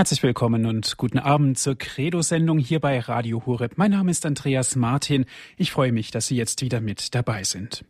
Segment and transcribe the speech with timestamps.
[0.00, 3.74] Herzlich willkommen und guten Abend zur Credo-Sendung hier bei Radio Horeb.
[3.76, 5.26] Mein Name ist Andreas Martin.
[5.58, 7.84] Ich freue mich, dass Sie jetzt wieder mit dabei sind.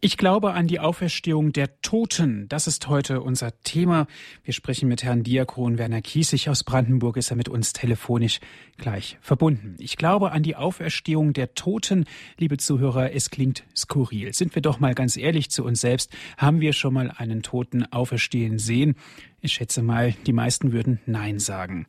[0.00, 2.48] Ich glaube an die Auferstehung der Toten.
[2.48, 4.06] Das ist heute unser Thema.
[4.42, 7.16] Wir sprechen mit Herrn Diakon Werner Kiesig aus Brandenburg.
[7.16, 8.40] Ist er mit uns telefonisch
[8.76, 9.76] gleich verbunden.
[9.78, 12.06] Ich glaube an die Auferstehung der Toten.
[12.36, 14.32] Liebe Zuhörer, es klingt skurril.
[14.34, 16.12] Sind wir doch mal ganz ehrlich zu uns selbst.
[16.36, 18.96] Haben wir schon mal einen Toten auferstehen sehen?
[19.40, 21.86] Ich schätze mal, die meisten würden Nein sagen.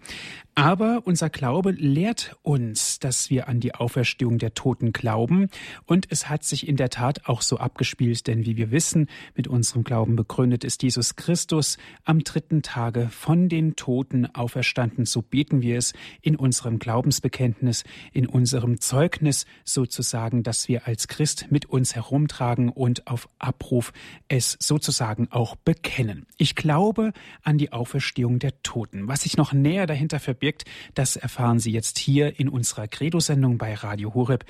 [0.53, 5.47] Aber unser Glaube lehrt uns, dass wir an die Auferstehung der Toten glauben.
[5.85, 9.47] Und es hat sich in der Tat auch so abgespielt, denn wie wir wissen, mit
[9.47, 15.05] unserem Glauben begründet ist Jesus Christus am dritten Tage von den Toten auferstanden.
[15.05, 21.47] So beten wir es in unserem Glaubensbekenntnis, in unserem Zeugnis sozusagen, dass wir als Christ
[21.49, 23.91] mit uns herumtragen und auf Abruf
[24.27, 26.27] es sozusagen auch bekennen.
[26.37, 29.07] Ich glaube an die Auferstehung der Toten.
[29.07, 33.73] Was sich noch näher dahinter verbirgt, das erfahren Sie jetzt hier in unserer Credo-Sendung bei
[33.73, 34.45] Radio Horeb.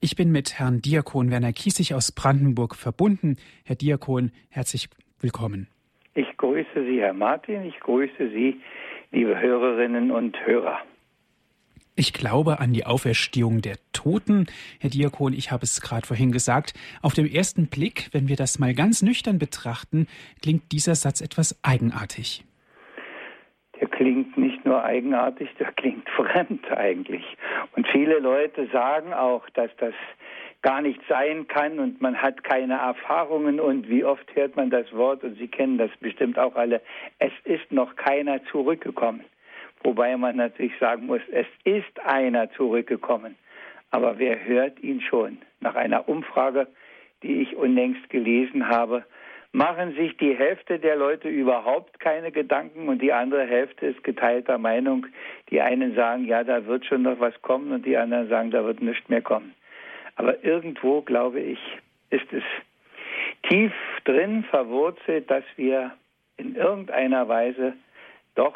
[0.00, 3.36] Ich bin mit Herrn Diakon Werner Kiesig aus Brandenburg verbunden.
[3.64, 4.88] Herr Diakon, herzlich
[5.20, 5.68] willkommen.
[6.14, 7.64] Ich grüße Sie, Herr Martin.
[7.64, 8.60] Ich grüße Sie,
[9.12, 10.78] liebe Hörerinnen und Hörer.
[11.98, 14.48] Ich glaube an die Auferstehung der Toten.
[14.80, 16.74] Herr Diakon, ich habe es gerade vorhin gesagt.
[17.00, 20.06] Auf den ersten Blick, wenn wir das mal ganz nüchtern betrachten,
[20.42, 22.44] klingt dieser Satz etwas eigenartig.
[23.80, 27.24] Der klingt nicht nur eigenartig, der klingt fremd eigentlich.
[27.74, 29.94] Und viele Leute sagen auch, dass das
[30.60, 34.92] gar nicht sein kann und man hat keine Erfahrungen und wie oft hört man das
[34.92, 36.82] Wort und Sie kennen das bestimmt auch alle,
[37.18, 39.24] es ist noch keiner zurückgekommen.
[39.82, 43.36] Wobei man natürlich sagen muss, es ist einer zurückgekommen.
[43.90, 45.38] Aber wer hört ihn schon?
[45.60, 46.66] Nach einer Umfrage,
[47.22, 49.04] die ich unlängst gelesen habe,
[49.52, 54.58] machen sich die Hälfte der Leute überhaupt keine Gedanken und die andere Hälfte ist geteilter
[54.58, 55.06] Meinung.
[55.50, 58.64] Die einen sagen, ja, da wird schon noch was kommen und die anderen sagen, da
[58.64, 59.54] wird nichts mehr kommen.
[60.16, 61.58] Aber irgendwo, glaube ich,
[62.10, 62.42] ist es
[63.48, 63.72] tief
[64.04, 65.92] drin verwurzelt, dass wir
[66.36, 67.74] in irgendeiner Weise
[68.34, 68.54] doch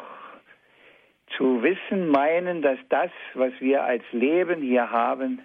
[1.37, 5.39] zu wissen meinen, dass das, was wir als Leben hier haben,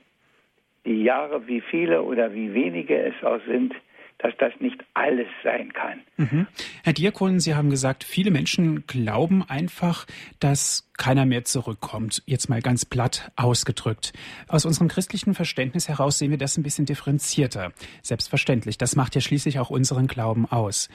[0.85, 3.75] die Jahre, wie viele oder wie wenige es auch sind,
[4.19, 6.01] dass das nicht alles sein kann.
[6.17, 6.47] Mhm.
[6.85, 10.07] Herr Diakon, Sie haben gesagt, viele Menschen glauben einfach,
[10.41, 12.23] dass keiner mehr zurückkommt.
[12.25, 14.15] Jetzt mal ganz platt ausgedrückt.
[14.49, 17.73] Aus unserem christlichen Verständnis heraus sehen wir das ein bisschen differenzierter.
[18.03, 18.79] Selbstverständlich.
[18.79, 20.89] Das macht ja schließlich auch unseren Glauben aus.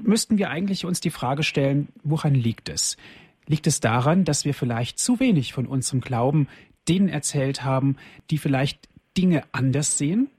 [0.00, 2.96] Müssten wir eigentlich uns die Frage stellen, woran liegt es?
[3.48, 6.48] Liegt es daran, dass wir vielleicht zu wenig von unserem Glauben
[6.86, 7.96] denen erzählt haben,
[8.30, 10.30] die vielleicht Dinge anders sehen?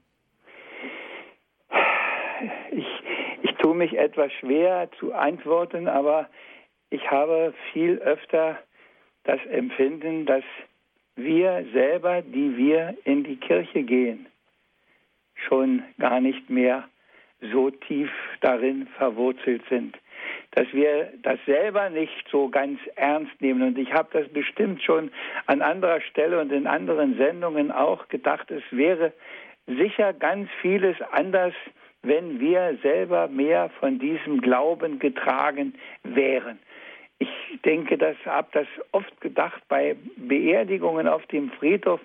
[2.70, 2.86] Ich,
[3.42, 6.28] ich tue mich etwas schwer zu antworten, aber
[6.88, 8.58] ich habe viel öfter
[9.24, 10.44] das Empfinden, dass
[11.16, 14.26] wir selber, die wir in die Kirche gehen,
[15.34, 16.88] schon gar nicht mehr
[17.52, 18.10] so tief
[18.40, 19.96] darin verwurzelt sind
[20.52, 23.62] dass wir das selber nicht so ganz ernst nehmen.
[23.62, 25.10] Und ich habe das bestimmt schon
[25.46, 29.12] an anderer Stelle und in anderen Sendungen auch gedacht, es wäre
[29.66, 31.54] sicher ganz vieles anders,
[32.02, 36.58] wenn wir selber mehr von diesem Glauben getragen wären.
[37.18, 37.28] Ich
[37.64, 42.00] denke, das habe das oft gedacht bei Beerdigungen auf dem Friedhof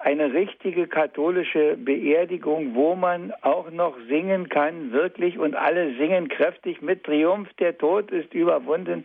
[0.00, 6.80] eine richtige katholische Beerdigung, wo man auch noch singen kann, wirklich, und alle singen kräftig
[6.80, 9.04] mit Triumph, der Tod ist überwunden.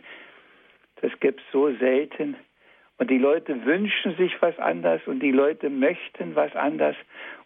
[1.01, 2.37] Das gibt es so selten.
[2.97, 6.95] Und die Leute wünschen sich was anders und die Leute möchten was anders.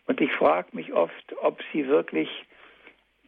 [0.06, 2.30] Und ich frage mich oft, ob sie wirklich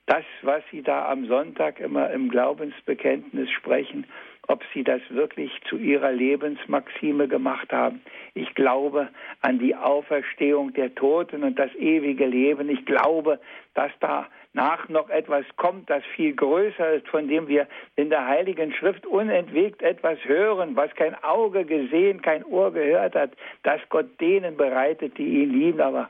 [0.06, 4.06] das, was sie da am Sonntag immer im Glaubensbekenntnis sprechen,
[4.51, 8.01] ob sie das wirklich zu ihrer Lebensmaxime gemacht haben.
[8.34, 9.07] Ich glaube
[9.41, 12.69] an die Auferstehung der Toten und das ewige Leben.
[12.69, 13.39] Ich glaube,
[13.75, 18.73] dass danach noch etwas kommt, das viel größer ist, von dem wir in der Heiligen
[18.73, 23.31] Schrift unentwegt etwas hören, was kein Auge gesehen, kein Ohr gehört hat,
[23.63, 25.80] dass Gott denen bereitet, die ihn lieben.
[25.80, 26.09] Aber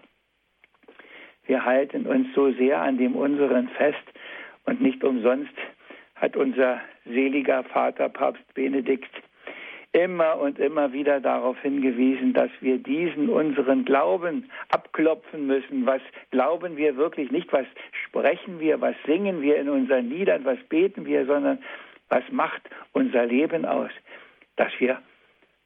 [1.45, 4.03] wir halten uns so sehr an dem unseren fest
[4.65, 5.53] und nicht umsonst
[6.21, 9.09] hat unser seliger Vater Papst Benedikt
[9.91, 15.85] immer und immer wieder darauf hingewiesen, dass wir diesen unseren Glauben abklopfen müssen.
[15.85, 17.51] Was glauben wir wirklich nicht?
[17.51, 17.65] Was
[18.06, 18.79] sprechen wir?
[18.79, 20.45] Was singen wir in unseren Liedern?
[20.45, 21.25] Was beten wir?
[21.25, 21.59] Sondern
[22.07, 22.62] was macht
[22.94, 23.91] unser Leben aus?
[24.56, 25.01] Dass wir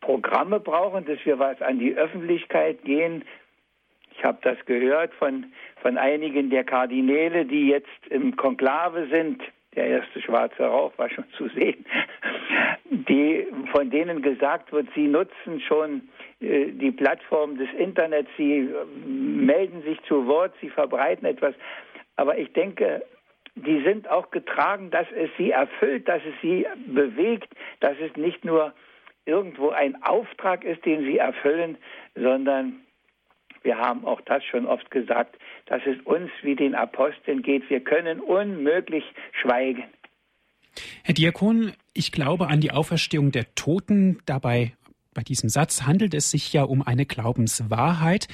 [0.02, 3.24] Programme brauchen, dass wir was an die Öffentlichkeit gehen.
[4.18, 5.48] Ich habe das gehört von,
[5.82, 9.42] von einigen der Kardinäle, die jetzt im Konklave sind
[9.76, 11.86] der erste schwarze Rauch war schon zu sehen,
[12.90, 18.86] die, von denen gesagt wird, sie nutzen schon äh, die Plattform des Internets, sie äh,
[19.06, 21.56] melden sich zu Wort, sie verbreiten etwas.
[22.16, 23.04] Aber ich denke,
[23.56, 28.44] die sind auch getragen, dass es sie erfüllt, dass es sie bewegt, dass es nicht
[28.44, 28.74] nur
[29.26, 31.78] irgendwo ein Auftrag ist, den sie erfüllen,
[32.16, 32.82] sondern
[33.64, 37.70] wir haben auch das schon oft gesagt, dass es uns wie den Aposteln geht.
[37.70, 39.04] Wir können unmöglich
[39.42, 39.84] schweigen.
[41.04, 44.20] Herr Diakon, ich glaube an die Auferstehung der Toten.
[44.26, 44.74] Dabei
[45.14, 48.28] bei diesem Satz handelt es sich ja um eine Glaubenswahrheit,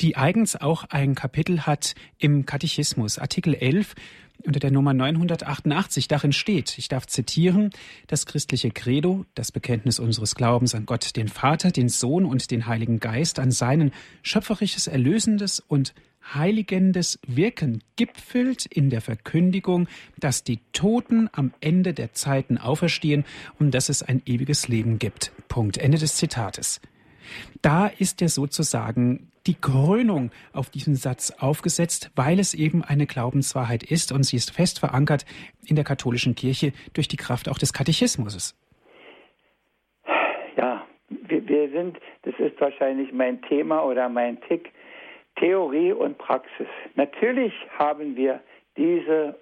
[0.00, 3.96] die eigens auch ein Kapitel hat im Katechismus, Artikel 11
[4.44, 6.06] unter der Nummer 988.
[6.06, 7.70] Darin steht, ich darf zitieren,
[8.06, 12.66] das christliche Credo, das Bekenntnis unseres Glaubens an Gott, den Vater, den Sohn und den
[12.66, 13.90] Heiligen Geist, an seinen
[14.22, 15.92] schöpferisches, erlösendes und
[16.34, 19.88] heiligendes Wirken gipfelt in der Verkündigung,
[20.18, 23.24] dass die Toten am Ende der Zeiten auferstehen
[23.58, 25.32] und dass es ein ewiges Leben gibt.
[25.48, 25.78] Punkt.
[25.78, 26.80] Ende des Zitates.
[27.62, 33.82] Da ist ja sozusagen die Krönung auf diesen Satz aufgesetzt, weil es eben eine Glaubenswahrheit
[33.82, 35.24] ist und sie ist fest verankert
[35.66, 38.54] in der katholischen Kirche durch die Kraft auch des Katechismus.
[40.56, 44.70] Ja, wir, wir sind, das ist wahrscheinlich mein Thema oder mein Tick,
[45.38, 46.66] Theorie und Praxis.
[46.94, 48.40] Natürlich haben wir
[48.76, 49.38] diese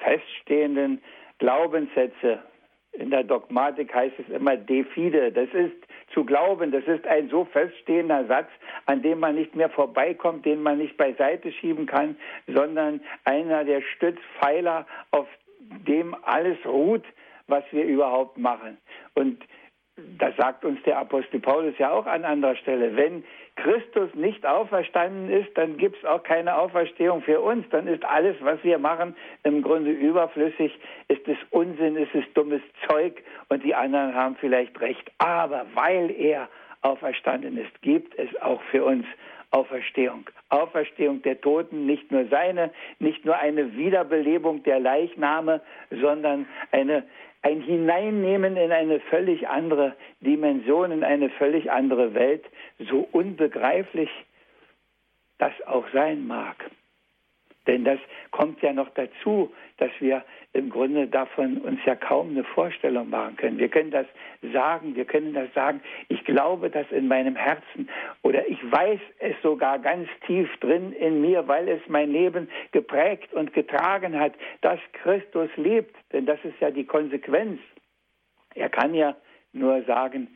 [0.00, 1.02] feststehenden
[1.38, 2.40] Glaubenssätze.
[2.92, 5.30] In der Dogmatik heißt es immer de fide.
[5.30, 5.76] Das ist
[6.12, 6.72] zu glauben.
[6.72, 8.48] Das ist ein so feststehender Satz,
[8.86, 13.82] an dem man nicht mehr vorbeikommt, den man nicht beiseite schieben kann, sondern einer der
[13.82, 15.28] Stützpfeiler, auf
[15.60, 17.04] dem alles ruht,
[17.46, 18.78] was wir überhaupt machen.
[19.14, 19.44] Und
[20.18, 22.96] das sagt uns der Apostel Paulus ja auch an anderer Stelle.
[22.96, 23.24] Wenn
[23.56, 27.68] Christus nicht auferstanden ist, dann gibt es auch keine Auferstehung für uns.
[27.70, 30.78] Dann ist alles, was wir machen, im Grunde überflüssig.
[31.08, 35.10] Ist es Unsinn, ist es dummes Zeug und die anderen haben vielleicht recht.
[35.18, 36.48] Aber weil er
[36.82, 39.04] auferstanden ist, gibt es auch für uns
[39.50, 40.28] Auferstehung.
[40.50, 47.04] Auferstehung der Toten, nicht nur seine, nicht nur eine Wiederbelebung der Leichname, sondern eine
[47.48, 52.44] ein Hineinnehmen in eine völlig andere Dimension, in eine völlig andere Welt,
[52.78, 54.10] so unbegreiflich
[55.38, 56.56] das auch sein mag.
[57.66, 57.98] Denn das
[58.32, 63.36] kommt ja noch dazu, dass wir im Grunde davon uns ja kaum eine Vorstellung machen
[63.36, 63.58] können.
[63.58, 64.06] Wir können das
[64.52, 67.88] sagen, wir können das sagen, ich glaube das in meinem Herzen
[68.22, 73.32] oder ich weiß es sogar ganz tief drin in mir, weil es mein Leben geprägt
[73.32, 75.94] und getragen hat, dass Christus lebt.
[76.12, 77.60] Denn das ist ja die Konsequenz.
[78.54, 79.16] Er kann ja
[79.52, 80.28] nur sagen,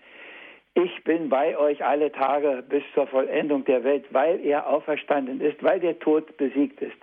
[0.75, 5.63] ich bin bei euch alle Tage bis zur Vollendung der Welt, weil er auferstanden ist,
[5.63, 6.97] weil der Tod besiegt ist.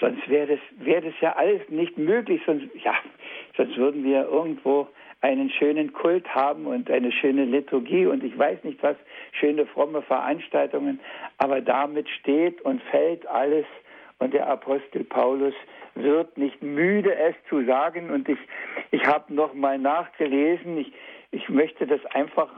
[0.00, 2.40] Sonst wäre das, wäre das ja alles nicht möglich.
[2.46, 2.94] Sonst, ja,
[3.56, 4.88] sonst würden wir irgendwo
[5.20, 8.96] einen schönen Kult haben und eine schöne Liturgie und ich weiß nicht was,
[9.32, 11.00] schöne fromme Veranstaltungen.
[11.38, 13.66] Aber damit steht und fällt alles.
[14.20, 15.54] Und der Apostel Paulus
[15.94, 18.10] wird nicht müde, es zu sagen.
[18.10, 18.38] Und ich,
[18.90, 20.78] ich habe noch mal nachgelesen.
[20.78, 20.92] Ich,
[21.30, 22.48] ich möchte das einfach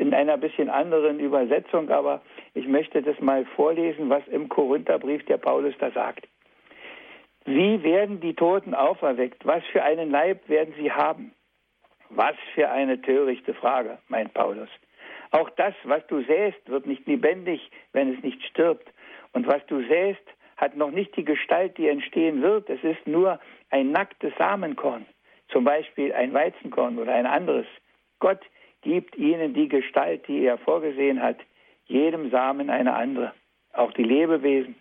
[0.00, 2.22] in einer bisschen anderen Übersetzung, aber
[2.58, 6.26] ich möchte das mal vorlesen, was im Korintherbrief der Paulus da sagt.
[7.44, 9.46] Wie werden die Toten auferweckt?
[9.46, 11.32] Was für einen Leib werden sie haben?
[12.10, 14.68] Was für eine törichte Frage, meint Paulus.
[15.30, 18.88] Auch das, was du säst, wird nicht lebendig, wenn es nicht stirbt.
[19.32, 20.24] Und was du säst,
[20.56, 22.68] hat noch nicht die Gestalt, die entstehen wird.
[22.68, 23.38] Es ist nur
[23.70, 25.06] ein nacktes Samenkorn,
[25.52, 27.66] zum Beispiel ein Weizenkorn oder ein anderes.
[28.18, 28.40] Gott
[28.82, 31.36] gibt ihnen die Gestalt, die er vorgesehen hat,
[31.88, 33.32] jedem Samen eine andere.
[33.72, 34.76] Auch die Lebewesen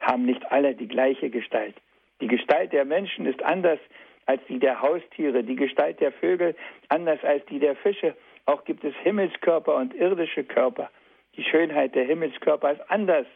[0.00, 1.74] haben nicht alle die gleiche Gestalt.
[2.20, 3.78] Die Gestalt der Menschen ist anders
[4.26, 6.54] als die der Haustiere, die Gestalt der Vögel
[6.88, 8.14] anders als die der Fische.
[8.46, 10.90] Auch gibt es Himmelskörper und irdische Körper.
[11.36, 13.26] Die Schönheit der Himmelskörper ist anders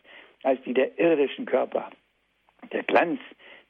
[0.43, 1.91] als die der irdischen Körper.
[2.73, 3.21] Der Glanz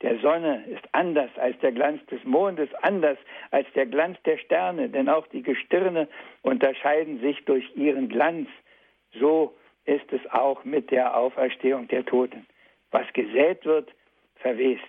[0.02, 3.16] der Sonne ist anders als der Glanz des Mondes, anders
[3.50, 6.08] als der Glanz der Sterne, denn auch die Gestirne
[6.42, 8.48] unterscheiden sich durch ihren Glanz.
[9.20, 12.46] So ist es auch mit der Auferstehung der Toten.
[12.90, 13.90] Was gesät wird,
[14.36, 14.82] verwest.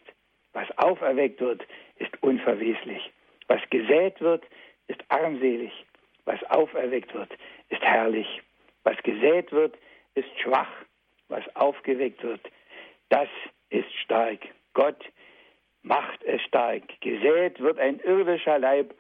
[0.54, 1.66] Was auferweckt wird,
[1.98, 3.12] ist unverweslich.
[3.48, 4.44] Was gesät wird,
[4.88, 5.72] ist armselig.
[6.26, 7.32] Was auferweckt wird,
[7.70, 8.42] ist herrlich.
[8.84, 9.78] Was gesät wird,
[10.16, 10.72] ist schwach.
[11.30, 12.42] Was aufgeweckt wird,
[13.10, 13.28] das
[13.70, 14.40] ist stark.
[14.74, 15.04] Gott
[15.82, 16.84] macht es stark.
[17.02, 18.94] Gesät wird ein irdischer Leib,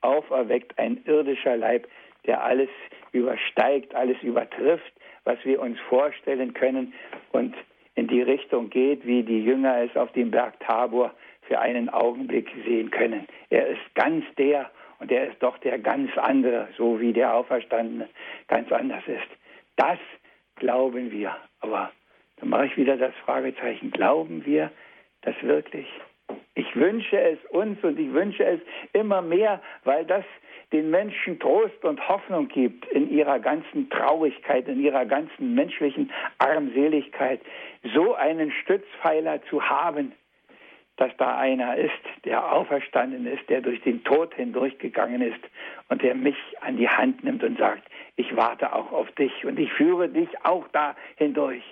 [0.00, 1.86] auferweckt ein irdischer Leib,
[2.26, 2.68] der alles
[3.12, 4.92] übersteigt, alles übertrifft,
[5.24, 6.92] was wir uns vorstellen können
[7.32, 7.54] und
[7.94, 11.12] in die Richtung geht, wie die Jünger es auf dem Berg Tabor
[11.42, 13.26] für einen Augenblick sehen können.
[13.50, 18.08] Er ist ganz der und er ist doch der ganz andere, so wie der Auferstandene
[18.48, 19.28] ganz anders ist.
[19.76, 19.98] Das
[20.56, 21.36] glauben wir.
[21.60, 21.92] Aber
[22.36, 23.90] dann mache ich wieder das Fragezeichen.
[23.90, 24.70] Glauben wir
[25.22, 25.86] das wirklich?
[26.54, 28.60] Ich wünsche es uns und ich wünsche es
[28.92, 30.24] immer mehr, weil das
[30.72, 37.40] den Menschen Trost und Hoffnung gibt in ihrer ganzen Traurigkeit, in ihrer ganzen menschlichen Armseligkeit,
[37.94, 40.12] so einen Stützpfeiler zu haben,
[40.96, 41.92] dass da einer ist,
[42.24, 45.40] der auferstanden ist, der durch den Tod hindurchgegangen ist
[45.88, 47.82] und der mich an die Hand nimmt und sagt,
[48.16, 51.64] ich warte auch auf dich und ich führe dich auch da hindurch.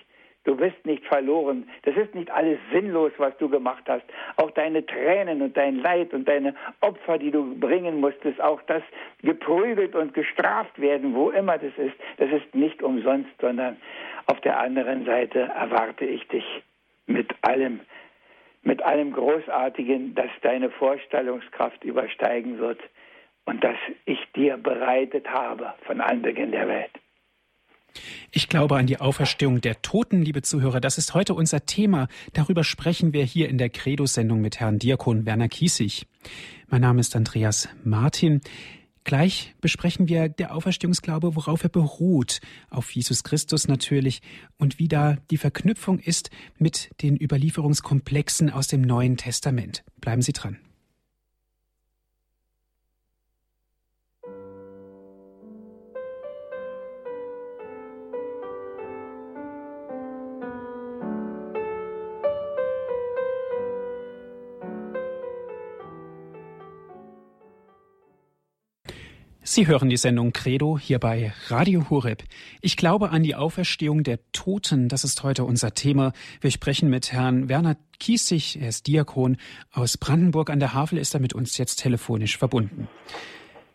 [0.44, 1.68] Du bist nicht verloren.
[1.82, 4.04] Das ist nicht alles sinnlos, was du gemacht hast.
[4.36, 8.82] Auch deine Tränen und dein Leid und deine Opfer, die du bringen musstest, auch das
[9.22, 13.76] geprügelt und gestraft werden, wo immer das ist, das ist nicht umsonst, sondern
[14.26, 16.44] auf der anderen Seite erwarte ich dich
[17.06, 17.80] mit allem,
[18.62, 22.80] mit allem Großartigen, das deine Vorstellungskraft übersteigen wird
[23.44, 27.01] und das ich dir bereitet habe von Anbeginn der Welt.
[28.30, 30.80] Ich glaube an die Auferstehung der Toten, liebe Zuhörer.
[30.80, 32.08] Das ist heute unser Thema.
[32.32, 36.06] Darüber sprechen wir hier in der Credo-Sendung mit Herrn Diakon Werner Kiesig.
[36.68, 38.40] Mein Name ist Andreas Martin.
[39.04, 44.22] Gleich besprechen wir der Auferstehungsglaube, worauf er beruht, auf Jesus Christus natürlich
[44.58, 49.82] und wie da die Verknüpfung ist mit den Überlieferungskomplexen aus dem Neuen Testament.
[50.00, 50.58] Bleiben Sie dran.
[69.54, 72.24] Sie hören die Sendung Credo hier bei Radio Horeb.
[72.62, 74.88] Ich glaube an die Auferstehung der Toten.
[74.88, 76.14] Das ist heute unser Thema.
[76.40, 78.58] Wir sprechen mit Herrn Werner Kiesig.
[78.62, 79.36] Er ist Diakon
[79.70, 82.88] aus Brandenburg an der Havel, ist er mit uns jetzt telefonisch verbunden.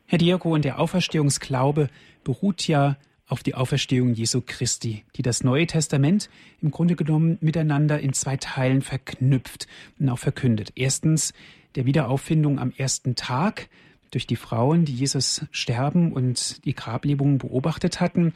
[0.07, 1.91] Herr Diakon, der Auferstehungsglaube
[2.23, 6.27] beruht ja auf die Auferstehung Jesu Christi, die das Neue Testament
[6.59, 9.67] im Grunde genommen miteinander in zwei Teilen verknüpft
[9.99, 10.71] und auch verkündet.
[10.73, 11.33] Erstens
[11.75, 13.69] der Wiederauffindung am ersten Tag,
[14.11, 18.33] durch die Frauen, die Jesus sterben und die Grablebungen beobachtet hatten.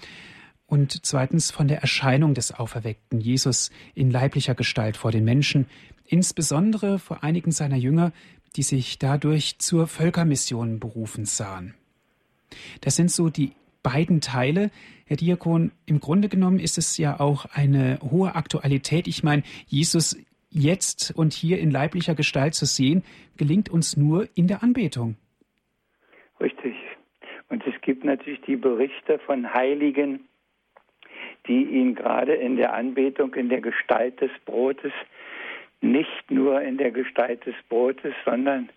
[0.66, 5.68] Und zweitens von der Erscheinung des auferweckten Jesus in leiblicher Gestalt vor den Menschen,
[6.06, 8.14] insbesondere vor einigen seiner Jünger,
[8.56, 11.74] die sich dadurch zur Völkermission berufen sahen.
[12.82, 14.72] Das sind so die beiden Teile.
[15.06, 19.08] Herr Diakon, im Grunde genommen ist es ja auch eine hohe Aktualität.
[19.08, 20.18] Ich meine, Jesus
[20.50, 23.04] jetzt und hier in leiblicher Gestalt zu sehen,
[23.38, 25.16] gelingt uns nur in der Anbetung.
[26.42, 26.76] Richtig.
[27.50, 30.28] Und es gibt natürlich die Berichte von Heiligen,
[31.48, 34.94] die ihn gerade in der Anbetung in der Gestalt des Brotes,
[35.82, 38.70] nicht nur in der Gestalt des Brotes, sondern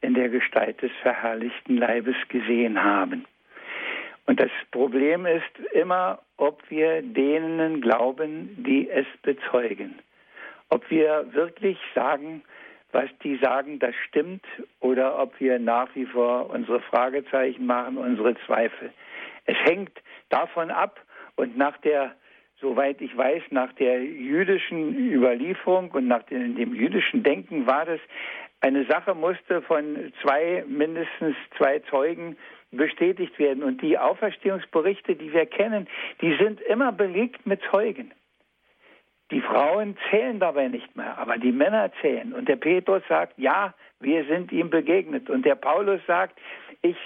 [0.00, 3.24] in der Gestalt des verherrlichten Leibes gesehen haben.
[4.26, 9.98] Und das Problem ist immer, ob wir denen glauben, die es bezeugen.
[10.68, 12.42] Ob wir wirklich sagen,
[12.92, 14.44] was die sagen, das stimmt
[14.80, 18.92] oder ob wir nach wie vor unsere Fragezeichen machen, unsere Zweifel.
[19.46, 19.92] Es hängt
[20.28, 21.00] davon ab
[21.36, 22.14] und nach der,
[22.60, 28.00] soweit ich weiß, nach der jüdischen Überlieferung und nach dem, dem jüdischen Denken war das,
[28.60, 32.36] eine Sache musste von zwei, mindestens zwei Zeugen
[32.70, 33.62] bestätigt werden.
[33.62, 35.88] Und die Auferstehungsberichte, die wir kennen,
[36.20, 38.12] die sind immer belegt mit Zeugen.
[39.30, 42.32] Die Frauen zählen dabei nicht mehr, aber die Männer zählen.
[42.32, 45.30] Und der Petrus sagt, ja, wir sind ihm begegnet.
[45.30, 46.38] Und der Paulus sagt,
[46.82, 46.96] ich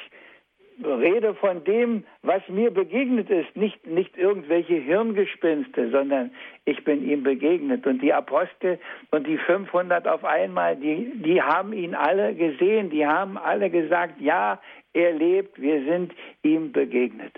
[0.83, 6.31] rede von dem, was mir begegnet ist, nicht, nicht irgendwelche Hirngespinste, sondern
[6.64, 7.87] ich bin ihm begegnet.
[7.87, 8.78] Und die Apostel
[9.11, 14.21] und die 500 auf einmal, die, die haben ihn alle gesehen, die haben alle gesagt,
[14.21, 14.61] ja,
[14.95, 16.12] er lebt, wir sind
[16.43, 17.33] ihm begegnet.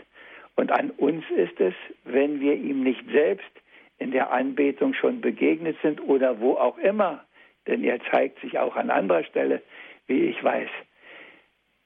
[0.55, 1.75] Und an uns ist es,
[2.05, 3.51] wenn wir ihm nicht selbst
[3.99, 7.25] in der Anbetung schon begegnet sind oder wo auch immer,
[7.67, 9.63] denn er zeigt sich auch an anderer Stelle,
[10.07, 10.69] wie ich weiß.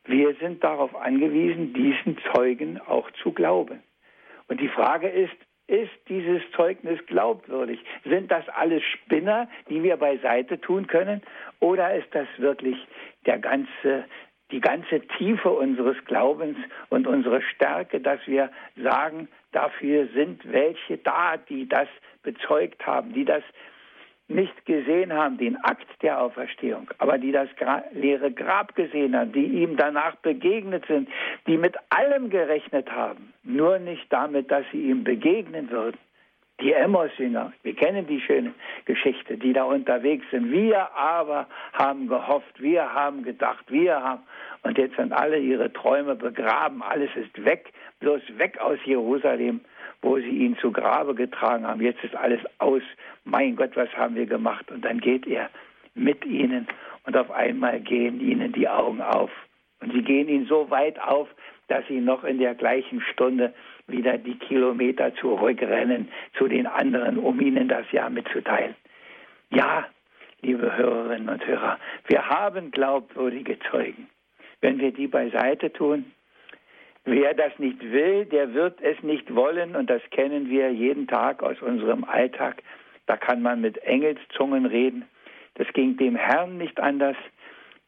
[0.05, 3.83] Wir sind darauf angewiesen, diesen Zeugen auch zu glauben.
[4.49, 5.37] Und die Frage ist,
[5.69, 7.79] ist dieses Zeugnis glaubwürdig?
[8.05, 11.23] Sind das alles Spinner, die wir beiseite tun können?
[11.61, 12.77] Oder ist das wirklich
[13.25, 14.05] der ganze,
[14.51, 16.57] die ganze Tiefe unseres Glaubens
[16.89, 21.89] und unsere Stärke, dass wir sagen, dafür sind welche da, die das
[22.23, 23.43] bezeugt haben, die das
[24.31, 29.33] nicht gesehen haben, den Akt der Auferstehung, aber die das Gra leere Grab gesehen haben,
[29.33, 31.09] die ihm danach begegnet sind,
[31.47, 35.99] die mit allem gerechnet haben, nur nicht damit, dass sie ihm begegnen würden.
[36.61, 38.53] Die Emmaus-Jünger, wir kennen die schöne
[38.85, 40.53] Geschichte, die da unterwegs sind.
[40.53, 44.23] Wir aber haben gehofft, wir haben gedacht, wir haben.
[44.63, 49.61] Und jetzt sind alle ihre Träume begraben, alles ist weg, bloß weg aus Jerusalem,
[50.03, 51.81] wo sie ihn zu Grabe getragen haben.
[51.81, 52.83] Jetzt ist alles aus.
[53.25, 54.71] Mein Gott, was haben wir gemacht?
[54.71, 55.49] Und dann geht er
[55.95, 56.69] mit ihnen
[57.07, 59.31] und auf einmal gehen ihnen die Augen auf.
[59.81, 61.29] Und sie gehen ihnen so weit auf,
[61.69, 63.55] dass sie noch in der gleichen Stunde
[63.91, 68.75] wieder die Kilometer zurückrennen zu den anderen, um ihnen das ja mitzuteilen.
[69.51, 69.87] Ja,
[70.43, 74.09] liebe Hörerinnen und Hörer, wir haben glaubwürdige Zeugen.
[74.61, 76.13] Wenn wir die beiseite tun,
[77.05, 81.43] wer das nicht will, der wird es nicht wollen und das kennen wir jeden Tag
[81.43, 82.63] aus unserem Alltag.
[83.07, 85.05] Da kann man mit Engelszungen reden.
[85.55, 87.17] Das ging dem Herrn nicht anders.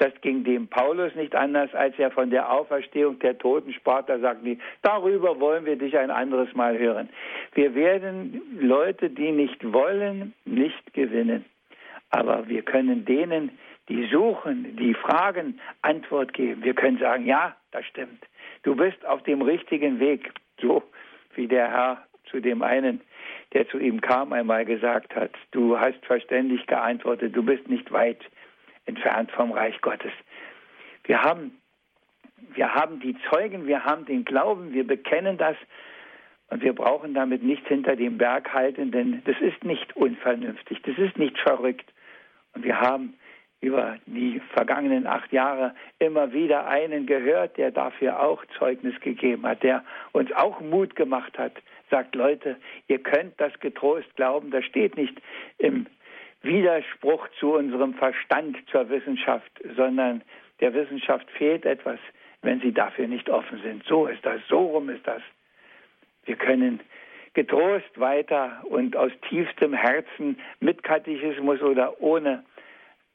[0.03, 4.05] Das ging dem Paulus nicht anders, als er von der Auferstehung der Toten sprach.
[4.05, 7.09] Da sagten die, darüber wollen wir dich ein anderes Mal hören.
[7.55, 11.45] Wir werden Leute, die nicht wollen, nicht gewinnen.
[12.11, 13.57] Aber wir können denen,
[13.89, 16.65] die suchen, die fragen, Antwort geben.
[16.65, 18.27] Wir können sagen, ja, das stimmt.
[18.65, 20.33] Du bist auf dem richtigen Weg.
[20.61, 20.83] So
[21.37, 23.03] wie der Herr zu dem einen,
[23.53, 25.31] der zu ihm kam, einmal gesagt hat.
[25.53, 27.37] Du hast verständig geantwortet.
[27.37, 28.19] Du bist nicht weit
[28.87, 30.13] entfernt vom Reich Gottes.
[31.05, 31.59] Wir haben,
[32.55, 35.57] wir haben die Zeugen, wir haben den Glauben, wir bekennen das
[36.49, 40.99] und wir brauchen damit nichts hinter dem Berg halten, denn das ist nicht unvernünftig, das
[40.99, 41.91] ist nicht verrückt.
[42.55, 43.15] Und wir haben
[43.63, 49.63] über die vergangenen acht Jahre immer wieder einen gehört, der dafür auch Zeugnis gegeben hat,
[49.63, 51.53] der uns auch Mut gemacht hat,
[51.89, 52.57] sagt, Leute,
[52.89, 55.17] ihr könnt das getrost glauben, das steht nicht
[55.59, 55.87] im
[56.43, 60.23] Widerspruch zu unserem Verstand zur Wissenschaft, sondern
[60.61, 61.99] der Wissenschaft fehlt etwas,
[62.43, 63.85] wenn sie dafür nicht offen sind.
[63.87, 65.23] So ist das, so rum ist das.
[66.25, 66.81] Wir können
[67.35, 72.45] getrost weiter und aus tiefstem Herzen mit Katechismus oder ohne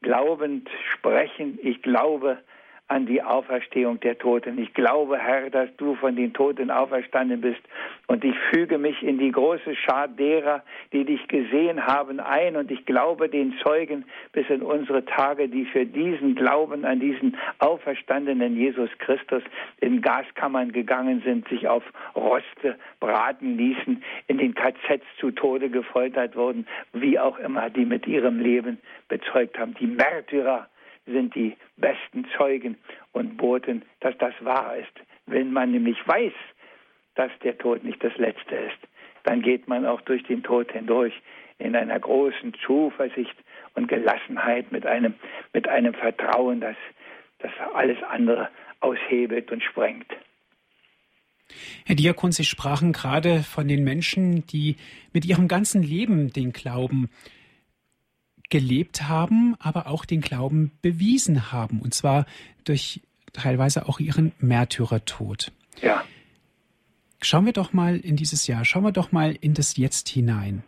[0.01, 1.59] glaubend sprechen.
[1.61, 2.39] Ich glaube,
[2.89, 4.57] an die Auferstehung der Toten.
[4.57, 7.59] Ich glaube, Herr, dass du von den Toten auferstanden bist.
[8.07, 12.55] Und ich füge mich in die große Schar derer, die dich gesehen haben, ein.
[12.55, 17.35] Und ich glaube den Zeugen bis in unsere Tage, die für diesen Glauben an diesen
[17.59, 19.43] auferstandenen Jesus Christus
[19.81, 21.83] in Gaskammern gegangen sind, sich auf
[22.15, 28.07] Roste braten ließen, in den KZs zu Tode gefoltert wurden, wie auch immer, die mit
[28.07, 28.77] ihrem Leben
[29.09, 29.73] bezeugt haben.
[29.73, 30.67] Die Märtyrer
[31.07, 32.77] sind die besten Zeugen
[33.13, 34.93] und Boten, dass das wahr ist.
[35.25, 36.33] Wenn man nämlich weiß,
[37.15, 38.77] dass der Tod nicht das Letzte ist,
[39.23, 41.13] dann geht man auch durch den Tod hindurch
[41.57, 43.35] in einer großen Zuversicht
[43.73, 45.15] und Gelassenheit mit einem,
[45.53, 46.75] mit einem Vertrauen, das,
[47.39, 50.07] das alles andere aushebelt und sprengt.
[51.85, 54.75] Herr Diakon, Sie sprachen gerade von den Menschen, die
[55.13, 57.09] mit ihrem ganzen Leben den Glauben
[58.49, 61.81] gelebt haben, aber auch den Glauben bewiesen haben.
[61.81, 62.25] Und zwar
[62.63, 63.01] durch
[63.33, 65.51] teilweise auch ihren Märtyrertod.
[65.81, 66.03] Ja.
[67.21, 70.63] Schauen wir doch mal in dieses Jahr, schauen wir doch mal in das Jetzt hinein.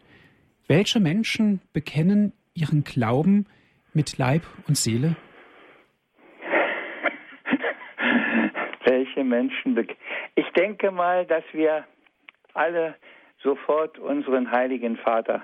[0.68, 3.46] Welche Menschen bekennen ihren Glauben
[3.94, 5.15] mit Leib und Seele?
[8.84, 10.00] Welche Menschen bekennen?
[10.36, 11.86] Ich denke mal, dass wir
[12.54, 12.96] alle
[13.42, 15.44] sofort unseren heiligen Vater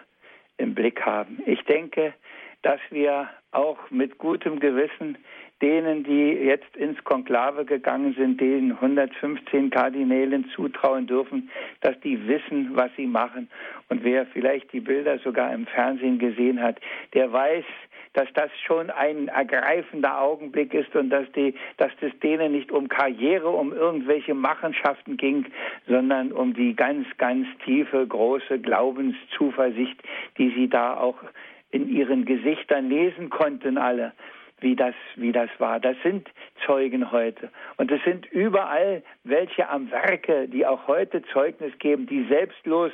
[0.58, 1.42] im Blick haben.
[1.46, 2.14] Ich denke,
[2.66, 5.20] dass wir auch mit gutem Gewissen
[5.62, 11.52] denen, die jetzt ins Konklave gegangen sind, den 115 Kardinälen zutrauen dürfen,
[11.82, 13.50] dass die wissen, was sie machen.
[13.90, 16.78] Und wer vielleicht die Bilder sogar im Fernsehen gesehen hat,
[17.14, 17.66] der weiß,
[18.14, 22.90] dass das schon ein ergreifender Augenblick ist und dass, die, dass es denen nicht um
[22.90, 25.46] Karriere, um irgendwelche Machenschaften ging,
[25.88, 30.02] sondern um die ganz, ganz tiefe, große Glaubenszuversicht,
[30.40, 31.18] die sie da auch
[31.76, 34.14] in ihren Gesichtern lesen konnten alle,
[34.62, 35.82] wie das, wie das war.
[35.82, 36.30] Das sind
[36.66, 37.50] Zeugen heute.
[37.76, 42.94] Und es sind überall welche am Werke, die auch heute Zeugnis geben, die selbstlos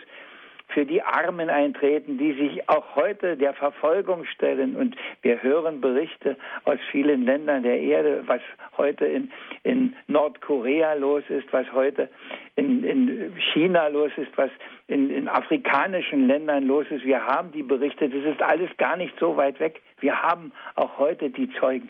[0.73, 4.75] für die Armen eintreten, die sich auch heute der Verfolgung stellen.
[4.75, 8.41] Und wir hören Berichte aus vielen Ländern der Erde, was
[8.77, 9.31] heute in,
[9.63, 12.09] in Nordkorea los ist, was heute
[12.55, 14.51] in, in China los ist, was
[14.87, 17.05] in, in afrikanischen Ländern los ist.
[17.05, 19.81] Wir haben die Berichte, das ist alles gar nicht so weit weg.
[19.99, 21.89] Wir haben auch heute die Zeugen.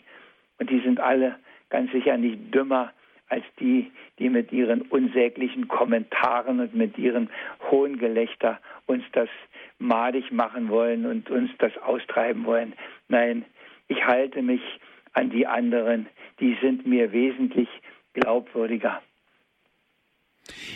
[0.58, 1.36] Und die sind alle
[1.70, 2.92] ganz sicher nicht dümmer
[3.32, 7.28] als die, die mit ihren unsäglichen Kommentaren und mit ihrem
[7.70, 9.30] hohen Gelächter uns das
[9.78, 12.74] madig machen wollen und uns das austreiben wollen.
[13.08, 13.46] Nein,
[13.88, 14.60] ich halte mich
[15.14, 16.06] an die anderen,
[16.40, 17.68] die sind mir wesentlich
[18.12, 19.00] glaubwürdiger.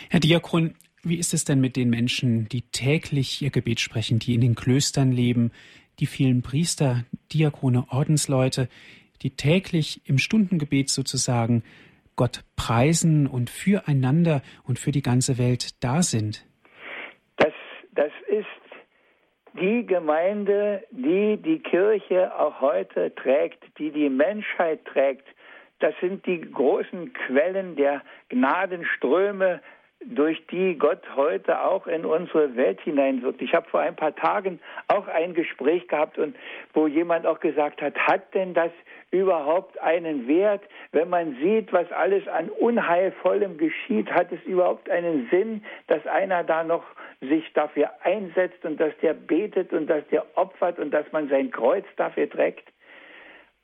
[0.09, 4.33] Herr Diakon, Wie ist es denn mit den Menschen, die täglich ihr Gebet sprechen, die
[4.33, 5.51] in den Klöstern leben,
[5.99, 8.67] die vielen Priester, Diakone, Ordensleute,
[9.21, 11.63] die täglich im Stundengebet sozusagen
[12.17, 16.45] Gott preisen und füreinander und für die ganze Welt da sind?
[17.37, 17.53] Das,
[17.93, 18.45] das ist
[19.53, 25.27] die Gemeinde, die die Kirche auch heute trägt, die die Menschheit trägt.
[25.79, 29.61] Das sind die großen Quellen der Gnadenströme,
[30.05, 33.41] durch die Gott heute auch in unsere Welt hineinwirkt.
[33.41, 36.35] Ich habe vor ein paar Tagen auch ein Gespräch gehabt und
[36.73, 38.71] wo jemand auch gesagt hat, hat denn das
[39.11, 45.27] überhaupt einen Wert, wenn man sieht, was alles an Unheilvollem geschieht, hat es überhaupt einen
[45.31, 46.83] Sinn, dass einer da noch
[47.21, 51.51] sich dafür einsetzt und dass der betet und dass der opfert und dass man sein
[51.51, 52.67] Kreuz dafür trägt?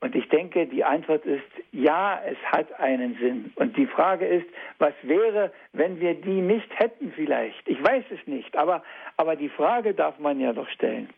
[0.04, 3.54] Und ich denke, die Antwort ist ja, es hat einen Sinn.
[3.56, 4.46] Und die Frage ist,
[4.78, 7.66] was wäre, wenn wir die nicht hätten vielleicht?
[7.70, 8.84] Ich weiß es nicht, aber,
[9.16, 11.10] aber die Frage darf man ja doch stellen.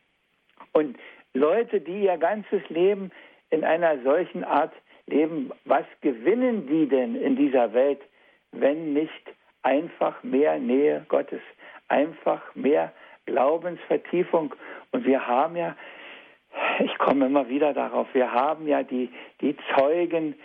[0.71, 0.97] Und
[1.33, 3.11] Leute, die ihr ganzes Leben
[3.49, 4.73] in einer solchen Art
[5.07, 8.01] leben, was gewinnen die denn in dieser Welt,
[8.51, 11.41] wenn nicht einfach mehr Nähe Gottes,
[11.87, 12.91] einfach mehr
[13.25, 14.55] Glaubensvertiefung?
[14.91, 15.75] Und wir haben ja
[16.79, 19.09] ich komme immer wieder darauf, wir haben ja die,
[19.41, 20.35] die Zeugen,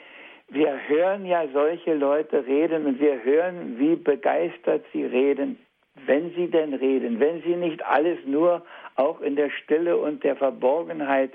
[0.48, 5.58] wir hören ja solche Leute reden und wir hören, wie begeistert sie reden,
[6.06, 8.64] wenn sie denn reden, wenn sie nicht alles nur
[8.96, 11.32] auch in der Stille und der Verborgenheit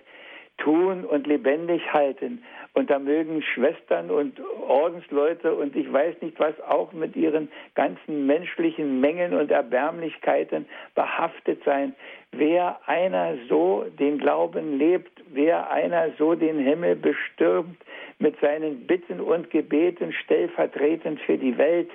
[0.57, 2.43] tun und lebendig halten.
[2.73, 8.25] Und da mögen Schwestern und Ordensleute und ich weiß nicht was auch mit ihren ganzen
[8.25, 11.95] menschlichen Mängeln und Erbärmlichkeiten behaftet sein.
[12.31, 17.77] Wer einer so den Glauben lebt, wer einer so den Himmel bestürmt
[18.19, 21.89] mit seinen Bitten und Gebeten stellvertretend für die Welt,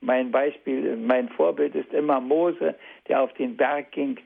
[0.00, 2.74] mein Beispiel, mein Vorbild ist immer Mose,
[3.08, 4.18] der auf den Berg ging,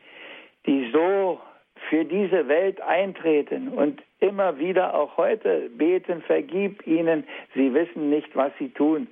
[0.67, 1.41] die so
[1.89, 8.35] für diese Welt eintreten und immer wieder auch heute beten, vergib ihnen, sie wissen nicht,
[8.37, 9.09] was sie tun.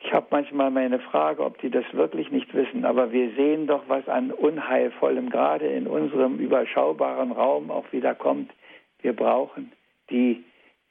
[0.00, 3.82] Ich habe manchmal meine Frage, ob die das wirklich nicht wissen, aber wir sehen doch,
[3.88, 8.52] was an Unheilvollem gerade in unserem überschaubaren Raum auch wieder kommt.
[9.00, 9.72] Wir brauchen
[10.10, 10.44] die,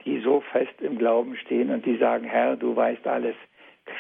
[0.06, 3.36] die so fest im Glauben stehen und die sagen, Herr, du weißt alles.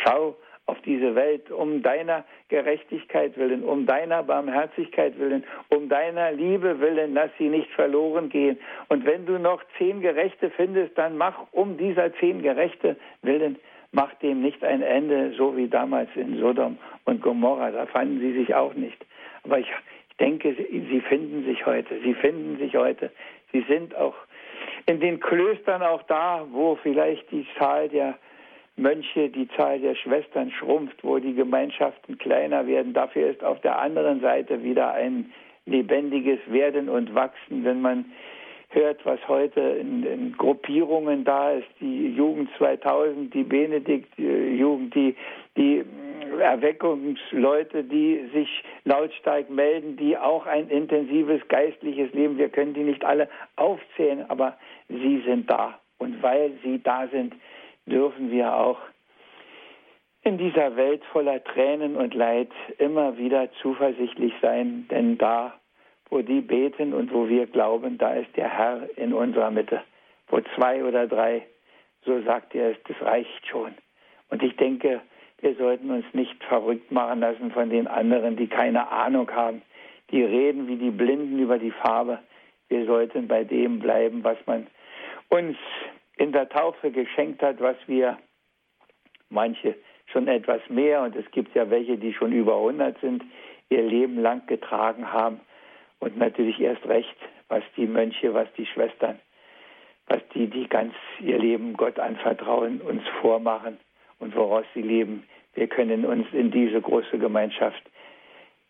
[0.03, 0.35] Schau
[0.67, 7.15] auf diese Welt um deiner Gerechtigkeit willen, um deiner Barmherzigkeit willen, um deiner Liebe willen,
[7.15, 8.59] dass sie nicht verloren gehen.
[8.89, 13.57] Und wenn du noch zehn Gerechte findest, dann mach um dieser zehn Gerechte willen
[13.91, 17.71] macht dem nicht ein Ende, so wie damals in Sodom und Gomorra.
[17.71, 19.05] Da fanden sie sich auch nicht.
[19.43, 19.67] Aber ich,
[20.09, 21.99] ich denke, sie finden sich heute.
[22.01, 23.11] Sie finden sich heute.
[23.51, 24.15] Sie sind auch
[24.85, 28.17] in den Klöstern auch da, wo vielleicht die Zahl der
[28.77, 32.93] Mönche, die Zahl der Schwestern schrumpft, wo die Gemeinschaften kleiner werden.
[32.93, 35.33] Dafür ist auf der anderen Seite wieder ein
[35.65, 38.05] lebendiges Werden und Wachsen, wenn man
[38.69, 45.15] hört, was heute in, in Gruppierungen da ist, die Jugend 2000, die Benedikt-Jugend, die,
[45.55, 45.83] die
[46.39, 53.03] Erweckungsleute, die sich lautstark melden, die auch ein intensives geistliches Leben, wir können die nicht
[53.05, 54.57] alle aufzählen, aber
[54.89, 55.79] sie sind da.
[55.97, 57.33] Und weil sie da sind,
[57.87, 58.77] dürfen wir auch
[60.21, 65.53] in dieser Welt voller Tränen und Leid immer wieder zuversichtlich sein, denn da
[66.09, 69.81] wo die beten und wo wir glauben, da ist der Herr in unserer Mitte.
[70.29, 71.45] Wo zwei oder drei,
[72.05, 73.73] so sagt er es, das reicht schon.
[74.29, 75.01] Und ich denke,
[75.39, 79.61] wir sollten uns nicht verrückt machen lassen von den anderen, die keine Ahnung haben.
[80.11, 82.19] Die reden wie die Blinden über die Farbe.
[82.69, 84.67] Wir sollten bei dem bleiben, was man
[85.29, 85.57] uns
[86.17, 88.17] in der Taufe geschenkt hat, was wir
[89.29, 89.75] manche
[90.07, 93.23] schon etwas mehr und es gibt ja welche, die schon über 100 sind,
[93.69, 95.41] ihr Leben lang getragen haben.
[95.99, 97.15] Und natürlich erst recht,
[97.49, 99.19] was die Mönche, was die Schwestern,
[100.07, 103.77] was die, die ganz ihr Leben Gott anvertrauen, uns vormachen
[104.19, 105.23] und woraus sie leben.
[105.53, 107.81] Wir können uns in diese große Gemeinschaft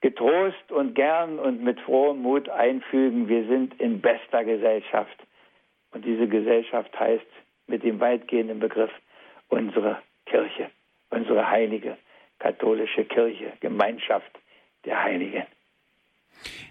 [0.01, 3.27] getrost und gern und mit frohem Mut einfügen.
[3.27, 5.17] Wir sind in bester Gesellschaft.
[5.97, 7.25] Und diese Gesellschaft heißt
[7.65, 8.91] mit dem weitgehenden Begriff
[9.49, 10.69] unsere Kirche,
[11.09, 11.97] unsere heilige
[12.37, 14.31] katholische Kirche, Gemeinschaft
[14.85, 15.47] der Heiligen.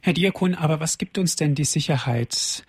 [0.00, 2.64] Herr Diakon, aber was gibt uns denn die Sicherheit?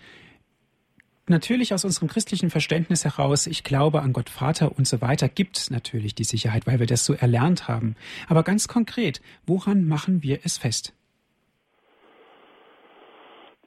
[1.28, 5.70] Natürlich aus unserem christlichen Verständnis heraus, ich glaube an Gott Vater und so weiter, gibt
[5.70, 7.94] natürlich die Sicherheit, weil wir das so erlernt haben.
[8.28, 10.92] Aber ganz konkret, woran machen wir es fest?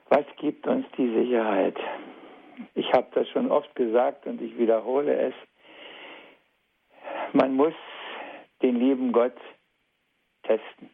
[0.09, 1.77] Was gibt uns die Sicherheit?
[2.75, 5.33] Ich habe das schon oft gesagt und ich wiederhole es.
[7.33, 7.73] Man muss
[8.61, 9.33] den lieben Gott
[10.51, 10.89] manifesten.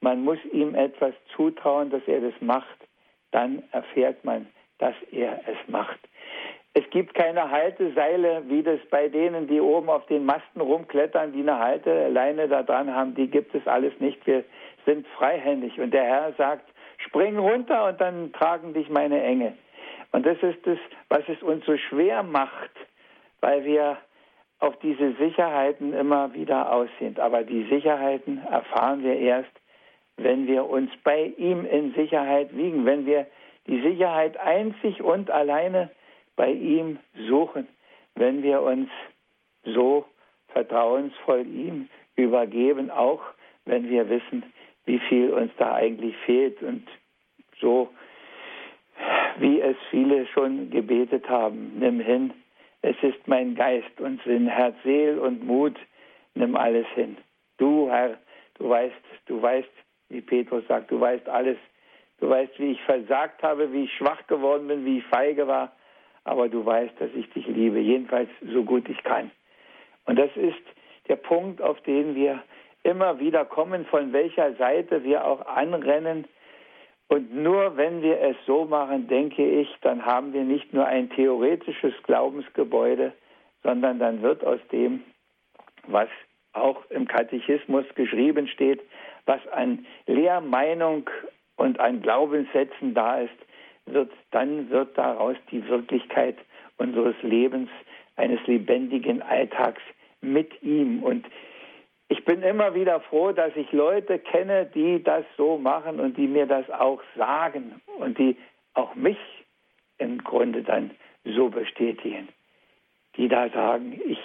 [0.00, 2.78] Man muss ihm etwas zutrauen, dass er das macht.
[3.30, 4.46] Dann erfährt man,
[4.78, 5.98] dass er es macht.
[6.74, 11.40] Es gibt keine Halteseile, wie das bei denen, die oben auf den Masten rumklettern, die
[11.40, 13.14] eine Halteleine da dran haben.
[13.14, 14.26] Die gibt es alles nicht.
[14.26, 14.44] Wir
[14.84, 15.78] sind freihändig.
[15.78, 19.54] Und der Herr sagt, spring runter und dann tragen dich meine Engel.
[20.14, 22.70] Und das ist es, was es uns so schwer macht,
[23.40, 23.98] weil wir
[24.60, 27.18] auf diese Sicherheiten immer wieder aus sind.
[27.18, 29.50] Aber die Sicherheiten erfahren wir erst,
[30.16, 33.26] wenn wir uns bei ihm in Sicherheit wiegen, wenn wir
[33.66, 35.90] die Sicherheit einzig und alleine
[36.36, 37.66] bei ihm suchen,
[38.14, 38.90] wenn wir uns
[39.64, 40.04] so
[40.50, 43.22] vertrauensvoll ihm übergeben, auch
[43.64, 44.44] wenn wir wissen,
[44.84, 46.86] wie viel uns da eigentlich fehlt und
[47.60, 47.88] so
[49.38, 52.32] wie es viele schon gebetet haben, nimm hin,
[52.82, 55.76] es ist mein Geist und Sinn, Herz, Seel und Mut,
[56.34, 57.16] nimm alles hin.
[57.56, 58.18] Du, Herr,
[58.58, 58.94] du weißt,
[59.26, 59.70] du weißt,
[60.10, 61.56] wie Petrus sagt, du weißt alles.
[62.20, 65.72] Du weißt, wie ich versagt habe, wie ich schwach geworden bin, wie ich feige war.
[66.24, 69.30] Aber du weißt, dass ich dich liebe, jedenfalls so gut ich kann.
[70.06, 70.62] Und das ist
[71.08, 72.42] der Punkt, auf den wir
[72.82, 76.26] immer wieder kommen, von welcher Seite wir auch anrennen.
[77.08, 81.10] Und nur wenn wir es so machen, denke ich, dann haben wir nicht nur ein
[81.10, 83.12] theoretisches Glaubensgebäude,
[83.62, 85.02] sondern dann wird aus dem,
[85.86, 86.08] was
[86.52, 88.80] auch im Katechismus geschrieben steht,
[89.26, 91.08] was an Lehrmeinung
[91.56, 93.34] und an Glaubenssätzen da ist,
[93.86, 96.36] wird, dann wird daraus die Wirklichkeit
[96.78, 97.68] unseres Lebens,
[98.16, 99.82] eines lebendigen Alltags
[100.20, 101.02] mit ihm.
[101.02, 101.26] Und
[102.08, 106.28] ich bin immer wieder froh, dass ich Leute kenne, die das so machen und die
[106.28, 108.36] mir das auch sagen und die
[108.74, 109.18] auch mich
[109.98, 110.90] im Grunde dann
[111.24, 112.28] so bestätigen,
[113.16, 114.18] die da sagen, ich,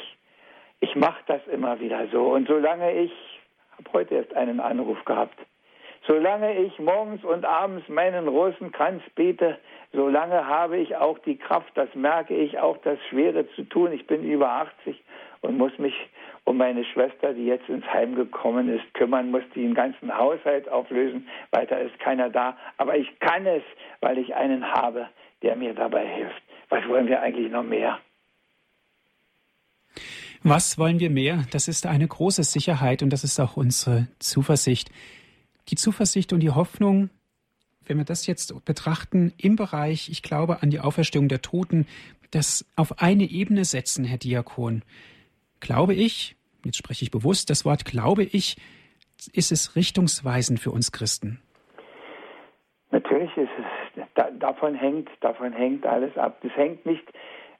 [0.81, 2.33] ich mache das immer wieder so.
[2.33, 3.11] Und solange ich
[3.79, 5.37] habe heute erst einen Anruf gehabt.
[6.07, 9.57] Solange ich morgens und abends meinen Rosenkranz bete,
[9.91, 13.91] solange habe ich auch die Kraft, das merke ich, auch das Schwere zu tun.
[13.91, 15.01] Ich bin über 80
[15.41, 15.93] und muss mich
[16.49, 21.27] um meine Schwester, die jetzt ins Heim gekommen ist, kümmern, muss den ganzen Haushalt auflösen.
[21.51, 22.57] Weiter ist keiner da.
[22.77, 23.61] Aber ich kann es,
[24.01, 25.07] weil ich einen habe,
[25.43, 26.41] der mir dabei hilft.
[26.69, 27.99] Was wollen wir eigentlich noch mehr?
[30.41, 31.45] Was wollen wir mehr?
[31.51, 34.89] Das ist eine große Sicherheit und das ist auch unsere Zuversicht.
[35.67, 37.11] Die Zuversicht und die Hoffnung,
[37.85, 41.85] wenn wir das jetzt betrachten, im Bereich, ich glaube an die Auferstehung der Toten,
[42.31, 44.81] das auf eine Ebene setzen, Herr Diakon.
[45.59, 48.57] Glaube ich, jetzt spreche ich bewusst das Wort glaube ich,
[49.33, 51.41] ist es richtungsweisend für uns Christen.
[52.91, 56.39] Natürlich ist es, davon hängt, davon hängt alles ab.
[56.41, 57.05] Das hängt nicht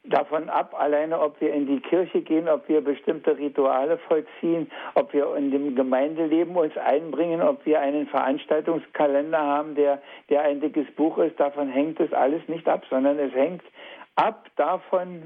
[0.03, 5.13] davon ab, alleine ob wir in die Kirche gehen, ob wir bestimmte Rituale vollziehen, ob
[5.13, 10.89] wir in dem Gemeindeleben uns einbringen, ob wir einen Veranstaltungskalender haben, der, der ein dickes
[10.95, 13.63] Buch ist, davon hängt es alles nicht ab, sondern es hängt
[14.15, 15.21] ab davon,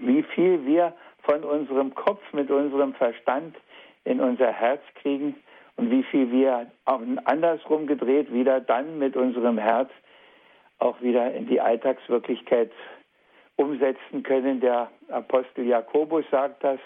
[0.00, 0.94] wie viel wir
[1.26, 3.56] von unserem Kopf mit unserem Verstand
[4.04, 5.34] in unser Herz kriegen
[5.76, 9.90] und wie viel wir andersrum gedreht wieder dann mit unserem Herz
[10.78, 12.70] auch wieder in die Alltagswirklichkeit
[13.56, 14.60] umsetzen können.
[14.60, 16.78] Der Apostel Jakobus sagt das.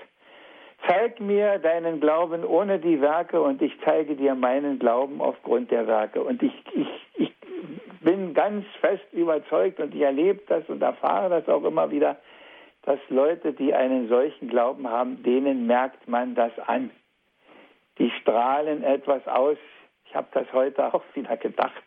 [0.87, 5.87] Zeig mir deinen Glauben ohne die Werke und ich zeige dir meinen Glauben aufgrund der
[5.87, 6.23] Werke.
[6.23, 7.35] Und ich, ich, ich
[8.01, 12.17] bin ganz fest überzeugt und ich erlebe das und erfahre das auch immer wieder,
[12.83, 16.91] dass Leute, die einen solchen Glauben haben, denen merkt man das an.
[17.99, 19.59] Die strahlen etwas aus.
[20.07, 21.83] Ich habe das heute auch wieder gedacht,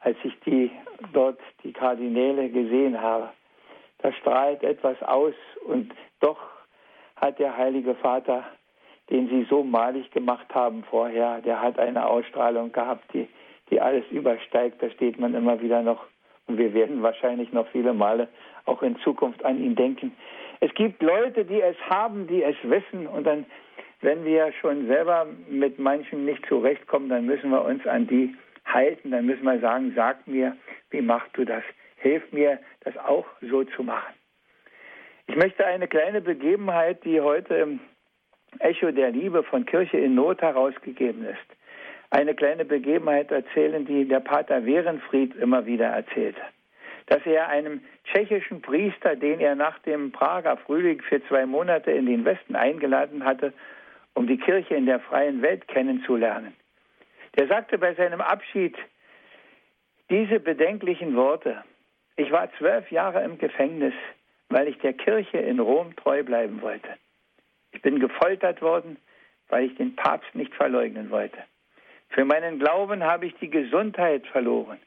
[0.00, 0.70] als ich die
[1.12, 3.30] dort die Kardinäle gesehen habe
[4.02, 5.34] da strahlt etwas aus
[5.66, 6.38] und doch
[7.16, 8.44] hat der Heilige Vater,
[9.10, 13.28] den Sie so malig gemacht haben vorher, der hat eine Ausstrahlung gehabt, die,
[13.68, 14.82] die alles übersteigt.
[14.82, 16.04] Da steht man immer wieder noch
[16.50, 18.28] und wir werden wahrscheinlich noch viele Male
[18.66, 20.12] auch in Zukunft an ihn denken.
[20.60, 23.46] Es gibt Leute, die es haben, die es wissen und dann,
[24.02, 28.34] wenn wir schon selber mit manchen nicht zurechtkommen, dann müssen wir uns an die
[28.64, 30.56] halten, dann müssen wir sagen, sag mir,
[30.90, 31.62] wie machst du das?
[32.00, 34.14] hilf mir, das auch so zu machen.
[35.26, 37.80] Ich möchte eine kleine Begebenheit, die heute im
[38.58, 41.38] Echo der Liebe von Kirche in Not herausgegeben ist,
[42.10, 46.40] eine kleine Begebenheit erzählen, die der Pater Werenfried immer wieder erzählte.
[47.06, 52.06] Dass er einem tschechischen Priester, den er nach dem Prager Frühling für zwei Monate in
[52.06, 53.52] den Westen eingeladen hatte,
[54.14, 56.54] um die Kirche in der freien Welt kennenzulernen,
[57.38, 58.76] der sagte bei seinem Abschied
[60.10, 61.62] diese bedenklichen Worte,
[62.16, 63.94] ich war zwölf Jahre im Gefängnis,
[64.48, 66.88] weil ich der Kirche in Rom treu bleiben wollte.
[67.72, 68.96] Ich bin gefoltert worden,
[69.48, 71.38] weil ich den Papst nicht verleugnen wollte.
[72.10, 74.78] Für meinen Glauben habe ich die Gesundheit verloren.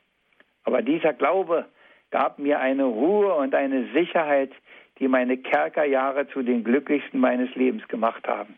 [0.63, 1.65] Aber dieser Glaube
[2.11, 4.51] gab mir eine Ruhe und eine Sicherheit,
[4.99, 8.57] die meine Kerkerjahre zu den glücklichsten meines Lebens gemacht haben.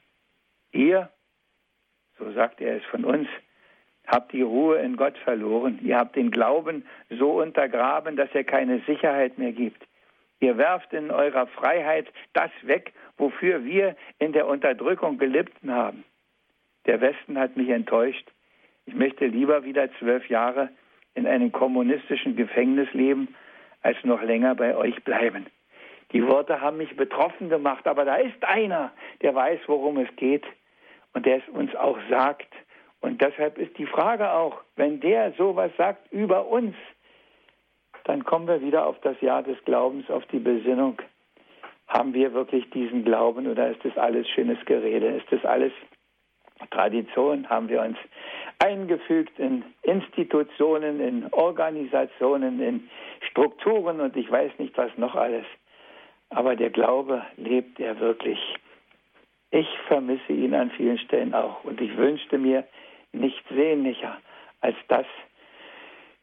[0.71, 1.09] Ihr,
[2.19, 3.27] so sagt er es von uns,
[4.07, 5.79] habt die Ruhe in Gott verloren.
[5.81, 9.81] Ihr habt den Glauben so untergraben, dass er keine Sicherheit mehr gibt.
[10.39, 16.03] Ihr werft in eurer Freiheit das weg, wofür wir in der Unterdrückung gelitten haben.
[16.85, 18.29] Der Westen hat mich enttäuscht.
[18.85, 20.69] Ich möchte lieber wieder zwölf Jahre
[21.15, 23.35] in einem kommunistischen Gefängnis leben,
[23.81, 25.47] als noch länger bei euch bleiben.
[26.11, 30.45] Die Worte haben mich betroffen gemacht, aber da ist einer, der weiß, worum es geht
[31.13, 32.51] und der es uns auch sagt.
[33.01, 36.75] Und deshalb ist die Frage auch, wenn der sowas sagt über uns,
[38.03, 41.01] dann kommen wir wieder auf das Jahr des Glaubens, auf die Besinnung.
[41.87, 45.07] Haben wir wirklich diesen Glauben oder ist das alles schönes Gerede?
[45.07, 45.71] Ist das alles
[46.71, 47.49] Tradition?
[47.49, 47.97] Haben wir uns
[48.59, 52.89] eingefügt in Institutionen, in Organisationen, in
[53.29, 55.45] Strukturen und ich weiß nicht was noch alles.
[56.29, 58.39] Aber der Glaube lebt er wirklich.
[59.51, 62.65] Ich vermisse ihn an vielen Stellen auch und ich wünschte mir
[63.13, 64.17] nichts sehnlicher
[64.61, 65.05] als das,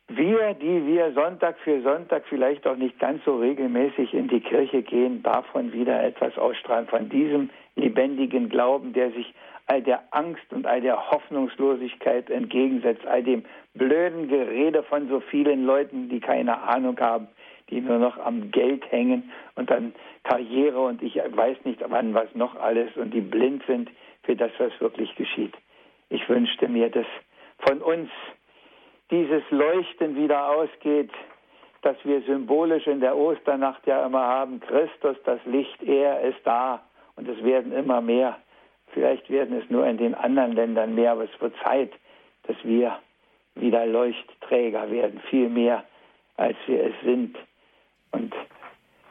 [0.08, 4.82] wir, die wir Sonntag für Sonntag vielleicht auch nicht ganz so regelmäßig in die Kirche
[4.82, 9.32] gehen, davon wieder etwas ausstrahlen, von diesem lebendigen Glauben, der sich
[9.66, 13.44] all der Angst und all der Hoffnungslosigkeit entgegensetzt, all dem
[13.74, 17.28] blöden Gerede von so vielen Leuten, die keine Ahnung haben,
[17.70, 19.94] die nur noch am Geld hängen und dann
[20.24, 23.90] Karriere und ich weiß nicht wann was noch alles und die blind sind
[24.24, 25.54] für das, was wirklich geschieht.
[26.10, 27.06] Ich wünschte mir, dass
[27.58, 28.10] von uns
[29.10, 31.10] dieses Leuchten wieder ausgeht,
[31.82, 34.60] das wir symbolisch in der Osternacht ja immer haben.
[34.60, 36.82] Christus, das Licht, er ist da
[37.16, 38.38] und es werden immer mehr.
[38.92, 41.92] Vielleicht werden es nur in den anderen Ländern mehr, aber es wird Zeit,
[42.44, 42.98] dass wir
[43.54, 45.84] wieder Leuchtträger werden, viel mehr,
[46.36, 47.36] als wir es sind.
[48.10, 48.34] Und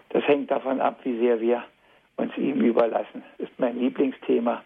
[0.10, 1.64] das hängt davon ab, wie sehr wir
[2.18, 3.24] uns ihm überlassen.
[3.38, 4.64] Das ist mein Lieblingsthema.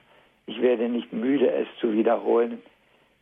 [0.47, 2.62] Ich werde nicht müde, es zu wiederholen.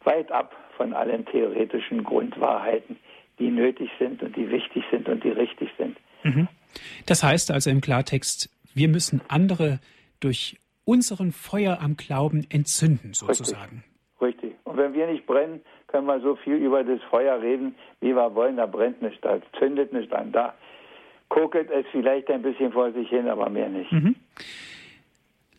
[0.04, 2.98] Weit ab von allen theoretischen Grundwahrheiten,
[3.40, 5.98] die nötig sind und die wichtig sind und die richtig sind.
[6.24, 6.48] Mhm.
[7.06, 9.80] Das heißt also im Klartext, wir müssen andere
[10.20, 13.84] durch unseren Feuer am Glauben entzünden, sozusagen.
[14.22, 14.44] Richtig.
[14.44, 14.56] richtig.
[14.64, 18.34] Und wenn wir nicht brennen, können wir so viel über das Feuer reden, wie wir
[18.36, 18.58] wollen.
[18.58, 20.32] Da brennt nicht, da zündet nicht an.
[20.32, 20.54] Da
[21.30, 23.92] kokelt es vielleicht ein bisschen vor sich hin, aber mehr nicht.
[23.92, 24.16] Mhm.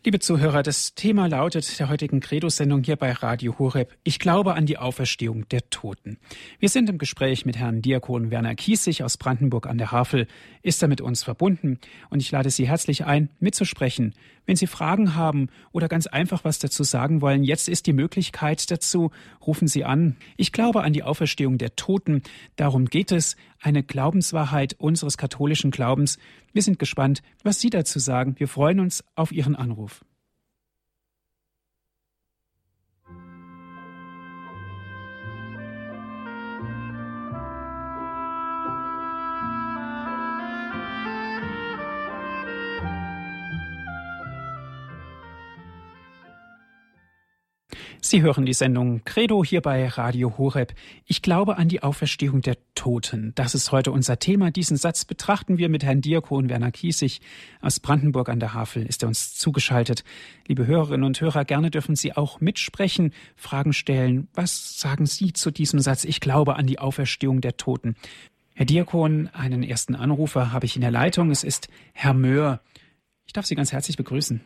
[0.06, 3.96] Liebe Zuhörer, das Thema lautet der heutigen Credo-Sendung hier bei Radio Horeb.
[4.02, 6.18] Ich glaube an die Auferstehung der Toten.
[6.58, 10.26] Wir sind im Gespräch mit Herrn Diakon Werner Kiesig aus Brandenburg an der Havel.
[10.60, 11.78] Ist er mit uns verbunden?
[12.10, 14.12] Und ich lade Sie herzlich ein, mitzusprechen.
[14.46, 18.70] Wenn Sie Fragen haben oder ganz einfach was dazu sagen wollen, jetzt ist die Möglichkeit
[18.70, 19.10] dazu.
[19.46, 20.16] Rufen Sie an.
[20.36, 22.22] Ich glaube an die Auferstehung der Toten.
[22.56, 23.36] Darum geht es.
[23.60, 26.18] Eine Glaubenswahrheit unseres katholischen Glaubens.
[26.52, 28.34] Wir sind gespannt, was Sie dazu sagen.
[28.38, 30.04] Wir freuen uns auf Ihren Anruf.
[48.06, 50.74] Sie hören die Sendung Credo hier bei Radio Horeb.
[51.06, 53.32] Ich glaube an die Auferstehung der Toten.
[53.34, 54.50] Das ist heute unser Thema.
[54.50, 57.22] Diesen Satz betrachten wir mit Herrn Diakon Werner Kiesig
[57.62, 58.84] aus Brandenburg an der Havel.
[58.84, 60.04] Ist er uns zugeschaltet.
[60.46, 64.28] Liebe Hörerinnen und Hörer, gerne dürfen Sie auch mitsprechen, Fragen stellen.
[64.34, 66.04] Was sagen Sie zu diesem Satz?
[66.04, 67.96] Ich glaube an die Auferstehung der Toten.
[68.54, 71.30] Herr Diakon, einen ersten Anrufer habe ich in der Leitung.
[71.30, 72.60] Es ist Herr Möhr.
[73.26, 74.42] Ich darf Sie ganz herzlich begrüßen.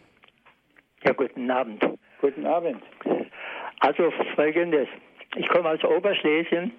[1.02, 1.82] Ja, guten Abend.
[2.20, 2.82] Guten Abend.
[3.80, 4.88] Also folgendes.
[5.36, 6.72] Ich komme aus Oberschlesien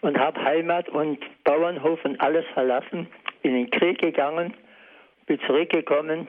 [0.00, 3.08] und habe Heimat und Bauernhof und alles verlassen,
[3.42, 4.54] in den Krieg gegangen,
[5.26, 6.28] bin zurückgekommen,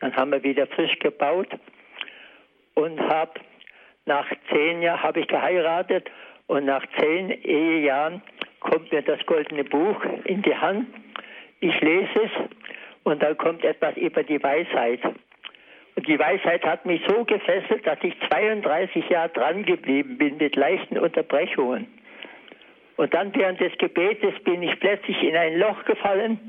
[0.00, 1.48] dann haben wir wieder frisch gebaut
[2.74, 3.40] und habe
[4.06, 6.10] nach zehn Jahren habe ich geheiratet
[6.46, 8.22] und nach zehn Ehejahren
[8.60, 10.86] kommt mir das goldene Buch in die Hand.
[11.60, 12.30] Ich lese es
[13.04, 15.00] und dann kommt etwas über die Weisheit.
[16.00, 20.56] Und die Weisheit hat mich so gefesselt, dass ich 32 Jahre dran geblieben bin mit
[20.56, 21.88] leichten Unterbrechungen.
[22.96, 26.40] Und dann während des Gebetes bin ich plötzlich in ein Loch gefallen.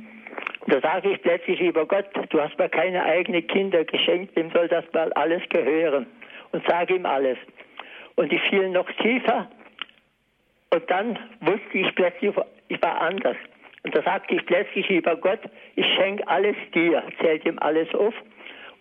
[0.61, 4.51] Und da sage ich plötzlich, lieber Gott, du hast mir keine eigenen Kinder geschenkt, dem
[4.51, 6.07] soll das mal alles gehören.
[6.53, 7.37] Und sage ihm alles.
[8.15, 9.51] Und ich fiel noch tiefer.
[10.73, 12.33] Und dann wusste ich plötzlich,
[12.69, 13.35] ich war anders.
[13.83, 15.41] Und da sagte ich plötzlich, lieber Gott,
[15.75, 18.13] ich schenke alles dir, zählt ihm alles auf.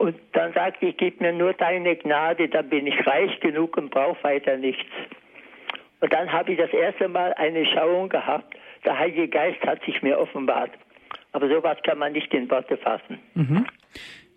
[0.00, 3.90] Und dann sagte ich, gib mir nur deine Gnade, dann bin ich reich genug und
[3.90, 4.88] brauche weiter nichts.
[6.00, 8.56] Und dann habe ich das erste Mal eine Schauung gehabt.
[8.86, 10.70] Der Heilige Geist hat sich mir offenbart.
[11.32, 13.18] Aber sowas kann man nicht in Worte fassen.
[13.34, 13.66] Mhm.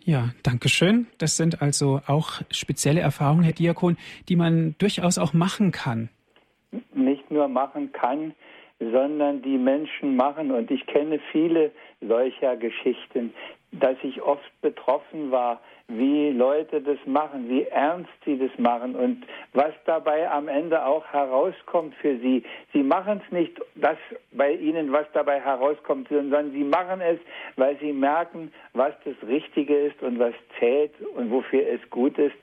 [0.03, 1.07] Ja, danke schön.
[1.17, 3.95] Das sind also auch spezielle Erfahrungen, Herr Diakon,
[4.27, 6.09] die man durchaus auch machen kann.
[6.93, 8.33] Nicht nur machen kann,
[8.79, 10.51] sondern die Menschen machen.
[10.51, 13.33] Und ich kenne viele solcher Geschichten,
[13.73, 19.25] dass ich oft betroffen war, wie Leute das machen, wie ernst sie das machen und
[19.53, 22.43] was dabei am Ende auch herauskommt für sie.
[22.71, 23.97] Sie machen es nicht, das
[24.31, 27.19] bei ihnen, was dabei herauskommt, sondern sie machen es,
[27.57, 32.35] weil sie merken, was das Richtige ist und was zählt und wofür es gut ist.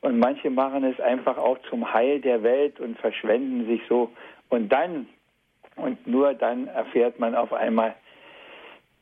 [0.00, 4.10] Und manche machen es einfach auch zum Heil der Welt und verschwenden sich so.
[4.48, 5.06] Und dann
[5.76, 7.94] und nur dann erfährt man auf einmal,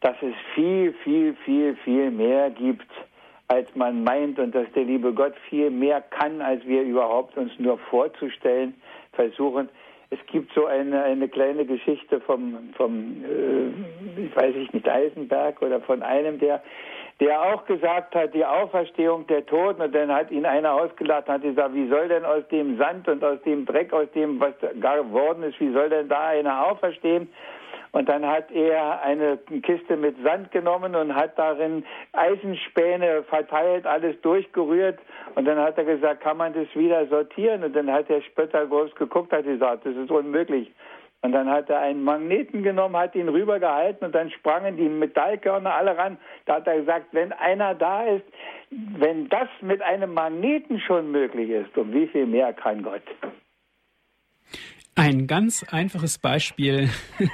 [0.05, 2.87] dass es viel, viel, viel, viel mehr gibt,
[3.49, 7.51] als man meint und dass der liebe Gott viel mehr kann, als wir überhaupt uns
[7.59, 8.75] nur vorzustellen
[9.15, 9.71] versuchen.
[10.11, 15.81] Es gibt so eine, eine kleine Geschichte vom, vom äh, ich weiß nicht, Eisenberg oder
[15.81, 16.63] von einem, der
[17.21, 21.35] der auch gesagt hat, die Auferstehung der Toten, und dann hat ihn einer ausgelacht und
[21.35, 24.53] hat gesagt, wie soll denn aus dem Sand und aus dem Dreck, aus dem, was
[24.81, 27.29] gar geworden ist, wie soll denn da einer auferstehen?
[27.95, 34.21] Und dann hat er eine Kiste mit Sand genommen und hat darin Eisenspäne verteilt, alles
[34.21, 34.99] durchgerührt.
[35.37, 37.63] Und dann hat er gesagt, kann man das wieder sortieren?
[37.63, 40.73] Und dann hat der Spötter groß geguckt, hat gesagt, das ist unmöglich.
[41.23, 45.73] Und dann hat er einen Magneten genommen, hat ihn rübergehalten und dann sprangen die Metallkörner
[45.73, 46.19] alle ran.
[46.47, 48.25] Da hat er gesagt, wenn einer da ist,
[48.71, 53.03] wenn das mit einem Magneten schon möglich ist, um wie viel mehr kann Gott?
[54.97, 56.89] Ein ganz einfaches Beispiel,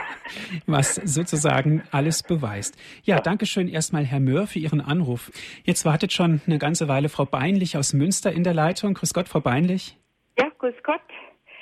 [0.67, 2.79] was sozusagen alles beweist.
[3.05, 5.31] Ja, danke schön erstmal, Herr Möhr, für Ihren Anruf.
[5.65, 8.95] Jetzt wartet schon eine ganze Weile Frau Beinlich aus Münster in der Leitung.
[8.95, 9.99] Grüß Gott, Frau Beinlich.
[10.39, 11.03] Ja, grüß Gott.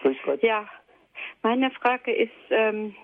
[0.03, 0.41] Grüß Gott.
[0.41, 0.69] Ja,
[1.43, 2.95] meine Frage ist, ähm,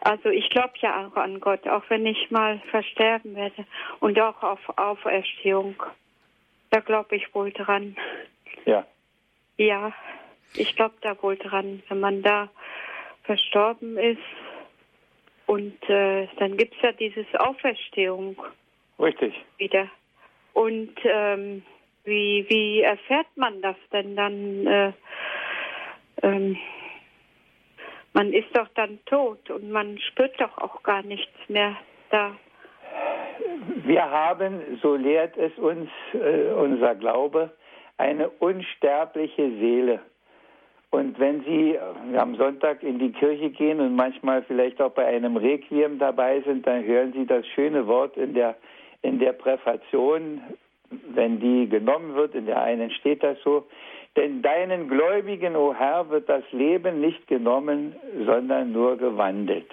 [0.00, 3.64] also ich glaube ja auch an Gott, auch wenn ich mal versterben werde
[4.00, 5.80] und auch auf Auferstehung.
[6.70, 7.94] Da glaube ich wohl dran.
[8.64, 8.84] Ja.
[9.56, 9.92] Ja,
[10.56, 12.48] ich glaube da wohl dran, wenn man da
[13.24, 14.18] verstorben ist.
[15.46, 18.36] Und äh, dann gibt es ja dieses Auferstehung.
[18.98, 19.34] Richtig.
[19.58, 19.88] Wieder.
[20.52, 21.62] Und ähm,
[22.04, 24.66] wie, wie erfährt man das denn dann?
[24.66, 24.92] Äh,
[26.22, 26.56] ähm,
[28.12, 31.76] man ist doch dann tot und man spürt doch auch gar nichts mehr
[32.10, 32.36] da.
[33.84, 37.52] Wir haben, so lehrt es uns äh, unser Glaube,
[37.98, 40.00] eine unsterbliche Seele.
[40.94, 41.76] Und wenn Sie
[42.16, 46.64] am Sonntag in die Kirche gehen und manchmal vielleicht auch bei einem Requiem dabei sind,
[46.68, 48.54] dann hören Sie das schöne Wort in der,
[49.02, 50.40] in der Präfation,
[50.90, 53.66] wenn die genommen wird, in der einen steht das so,
[54.16, 59.68] denn deinen Gläubigen, o oh Herr, wird das Leben nicht genommen, sondern nur gewandelt.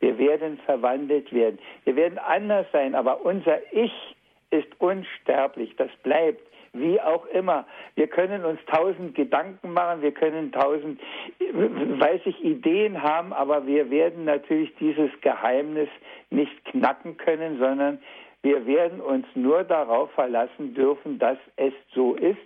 [0.00, 1.58] Wir werden verwandelt werden.
[1.84, 4.14] Wir werden anders sein, aber unser Ich
[4.50, 5.74] ist unsterblich.
[5.76, 6.42] Das bleibt.
[6.80, 7.66] Wie auch immer.
[7.94, 11.00] Wir können uns tausend Gedanken machen, wir können tausend,
[11.38, 15.88] weiß ich, Ideen haben, aber wir werden natürlich dieses Geheimnis
[16.30, 17.98] nicht knacken können, sondern
[18.42, 22.38] wir werden uns nur darauf verlassen dürfen, dass es so ist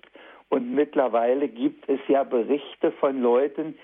[0.52, 3.74] und mittlerweile gibt es ja Berichte von Leuten,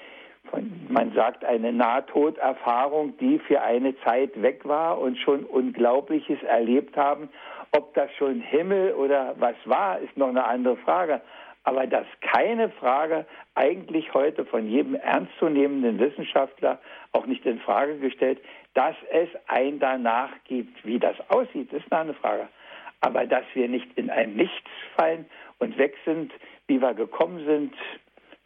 [0.51, 6.95] von, man sagt eine Nahtoderfahrung, die für eine Zeit weg war und schon Unglaubliches erlebt
[6.95, 7.31] haben.
[7.73, 11.21] Ob das schon Himmel oder was war, ist noch eine andere Frage.
[11.65, 16.79] Aber das keine Frage eigentlich heute von jedem ernstzunehmenden Wissenschaftler
[17.13, 18.41] auch nicht in Frage gestellt,
[18.75, 20.85] dass es ein danach gibt.
[20.87, 22.49] Wie das aussieht, ist eine Frage.
[23.01, 25.27] Aber dass wir nicht in ein Nichts fallen
[25.59, 26.33] und weg sind,
[26.69, 27.75] wie wir gekommen sind.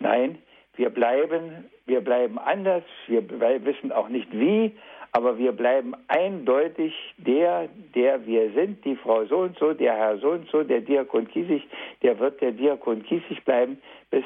[0.00, 0.38] Nein,
[0.74, 3.22] wir bleiben, wir bleiben anders, wir
[3.64, 4.76] wissen auch nicht wie,
[5.12, 10.16] aber wir bleiben eindeutig der, der wir sind, die Frau so und so, der Herr
[10.18, 11.62] so und so, der Diakon Kiesig,
[12.02, 14.24] der wird der Diakon Kiesig bleiben bis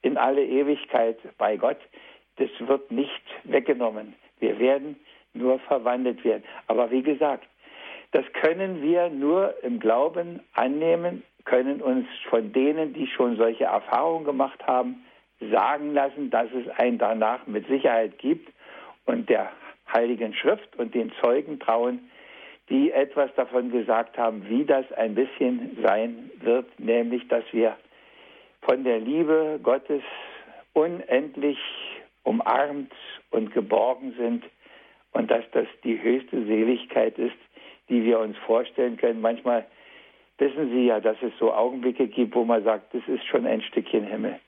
[0.00, 1.78] in alle Ewigkeit bei Gott.
[2.36, 4.14] Das wird nicht weggenommen.
[4.40, 4.96] Wir werden
[5.34, 6.44] nur verwandelt werden.
[6.66, 7.46] Aber wie gesagt,
[8.12, 14.24] das können wir nur im Glauben annehmen, können uns von denen, die schon solche Erfahrungen
[14.24, 15.04] gemacht haben,
[15.50, 18.50] sagen lassen, dass es ein danach mit Sicherheit gibt
[19.06, 19.50] und der
[19.92, 22.10] Heiligen Schrift und den Zeugen trauen,
[22.68, 27.76] die etwas davon gesagt haben, wie das ein bisschen sein wird, nämlich dass wir
[28.62, 30.02] von der Liebe Gottes
[30.72, 31.58] unendlich
[32.22, 32.92] umarmt
[33.30, 34.44] und geborgen sind
[35.12, 37.36] und dass das die höchste Seligkeit ist,
[37.88, 39.20] die wir uns vorstellen können.
[39.20, 39.66] Manchmal
[40.38, 43.60] wissen Sie ja, dass es so Augenblicke gibt, wo man sagt, das ist schon ein
[43.62, 44.38] Stückchen Himmel.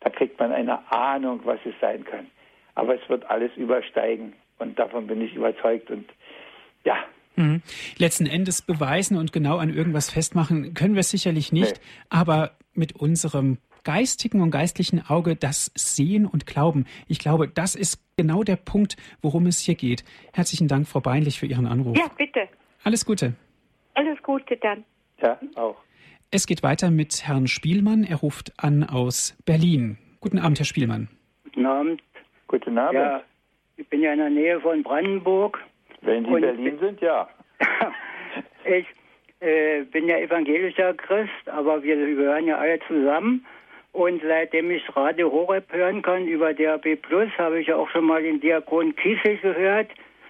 [0.00, 2.30] Da kriegt man eine Ahnung, was es sein kann.
[2.74, 6.06] Aber es wird alles übersteigen und davon bin ich überzeugt und
[6.84, 6.96] ja.
[7.36, 7.62] Mhm.
[7.98, 12.06] Letzten Endes beweisen und genau an irgendwas festmachen können wir sicherlich nicht, nee.
[12.08, 16.86] aber mit unserem geistigen und geistlichen Auge das Sehen und Glauben.
[17.06, 20.04] Ich glaube, das ist genau der Punkt, worum es hier geht.
[20.32, 21.96] Herzlichen Dank, Frau Beinlich, für Ihren Anruf.
[21.96, 22.48] Ja, bitte.
[22.82, 23.34] Alles Gute.
[23.94, 24.84] Alles Gute dann.
[25.22, 25.76] Ja, auch.
[26.30, 28.02] Es geht weiter mit Herrn Spielmann.
[28.02, 29.98] Er ruft an aus Berlin.
[30.20, 31.08] Guten Abend, Herr Spielmann.
[31.44, 32.02] Guten Abend.
[32.48, 32.94] Guten Abend.
[32.94, 33.22] Ja,
[33.76, 35.60] ich bin ja in der Nähe von Brandenburg.
[36.02, 37.28] Wenn Sie in Berlin sind, ja.
[38.64, 38.86] ich
[39.40, 43.44] äh, bin ja evangelischer Christ, aber wir gehören ja alle zusammen.
[43.92, 48.06] Und seitdem ich Radio Horeb hören kann über DAB Plus, habe ich ja auch schon
[48.06, 49.88] mal den Diakon Kiesel gehört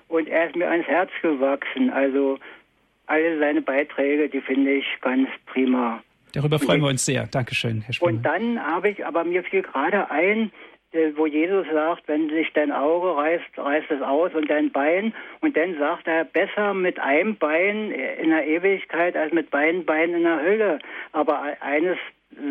[0.09, 1.91] und er ist mir ans Herz gewachsen.
[1.91, 2.39] Also
[3.07, 6.03] alle seine Beiträge, die finde ich ganz prima.
[6.33, 7.27] Darüber freuen wir uns sehr.
[7.27, 8.17] Dankeschön, Herr Spielmann.
[8.17, 10.74] Und dann habe ich, aber mir fiel gerade ein, äh,
[11.17, 15.15] wo Jesus sagt, wenn sich dein Auge reißt, reißt es aus und dein Bein.
[15.41, 20.17] Und dann sagt er, besser mit einem Bein in der Ewigkeit als mit beiden Beinen
[20.17, 20.79] in der Hölle.
[21.13, 21.99] Aber eines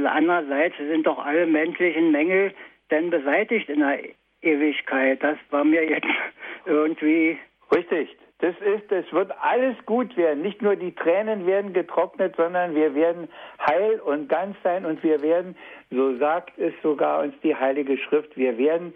[0.06, 2.54] Andererseits sind doch alle menschlichen Mängel
[2.90, 4.00] dann beseitigt in der
[4.42, 5.22] Ewigkeit.
[5.24, 6.08] Das war mir jetzt
[6.66, 7.38] irgendwie.
[7.74, 8.16] Richtig.
[8.40, 10.42] Das ist, es wird alles gut werden.
[10.42, 13.30] Nicht nur die Tränen werden getrocknet, sondern wir werden
[13.66, 15.56] heil und ganz sein und wir werden,
[15.94, 18.94] so sagt es sogar uns die Heilige Schrift, wir werden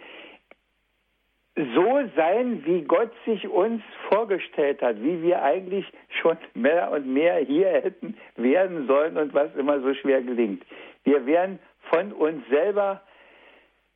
[1.75, 5.85] so sein, wie Gott sich uns vorgestellt hat, wie wir eigentlich
[6.21, 10.63] schon mehr und mehr hier hätten werden sollen und was immer so schwer gelingt.
[11.03, 11.57] Wir werden
[11.89, 13.01] von uns selber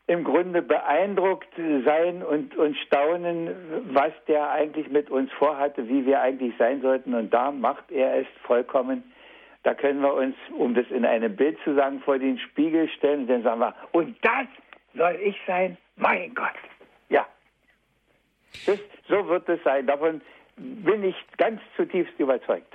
[0.07, 1.53] im Grunde beeindruckt
[1.85, 3.49] sein und, und staunen,
[3.93, 7.13] was der eigentlich mit uns vorhatte, wie wir eigentlich sein sollten.
[7.13, 9.03] Und da macht er es vollkommen.
[9.63, 13.21] Da können wir uns, um das in einem Bild zu sagen, vor den Spiegel stellen
[13.21, 14.47] und dann sagen wir, und das
[14.95, 16.47] soll ich sein, mein Gott.
[17.09, 17.27] Ja,
[18.65, 19.85] das, so wird es sein.
[19.85, 20.21] Davon
[20.57, 22.73] bin ich ganz zutiefst überzeugt.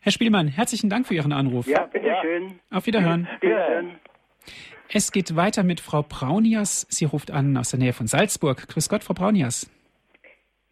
[0.00, 1.66] Herr Spielmann, herzlichen Dank für Ihren Anruf.
[1.66, 2.60] Ja, bitteschön.
[2.70, 2.76] Ja.
[2.76, 3.28] Auf Wiederhören.
[3.40, 3.98] Wiederhören.
[4.92, 6.86] Es geht weiter mit Frau Braunias.
[6.90, 8.68] Sie ruft an aus der Nähe von Salzburg.
[8.68, 9.70] Grüß Gott, Frau Braunias.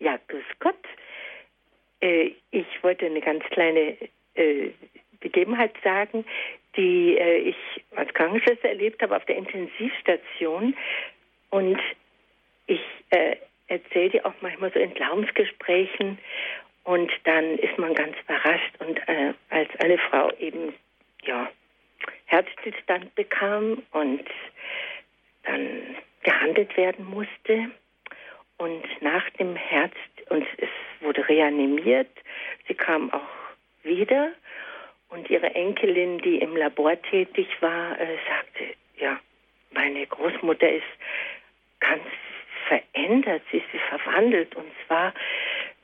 [0.00, 0.76] Ja, grüß Gott.
[2.00, 3.96] Äh, ich wollte eine ganz kleine
[4.34, 4.70] äh,
[5.22, 6.24] Begebenheit sagen,
[6.76, 7.56] die äh, ich
[7.96, 10.74] als Krankenschwester erlebt habe auf der Intensivstation.
[11.50, 11.80] Und
[12.66, 13.36] ich äh,
[13.68, 16.18] erzähle die auch manchmal so in Glaubensgesprächen.
[16.84, 18.74] Und dann ist man ganz überrascht.
[18.78, 20.74] Und äh, als eine Frau eben
[21.24, 21.50] ja
[22.26, 24.24] Herzstillstand bekam und
[25.44, 27.70] dann gehandelt werden musste.
[28.58, 29.94] Und nach dem Herz
[30.28, 30.68] und es
[31.00, 32.08] wurde reanimiert,
[32.68, 33.20] sie kam auch
[33.82, 34.32] wieder
[35.12, 39.18] und ihre Enkelin, die im Labor tätig war, äh, sagte, ja,
[39.72, 40.84] meine Großmutter ist
[41.80, 42.02] ganz
[42.66, 44.54] verändert, sie ist verwandelt.
[44.54, 45.12] Und zwar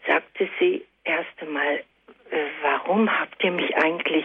[0.06, 1.84] sagte sie erst einmal,
[2.30, 4.24] äh, warum habt ihr mich eigentlich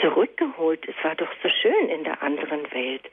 [0.00, 0.86] zurückgeholt?
[0.88, 3.10] Es war doch so schön in der anderen Welt.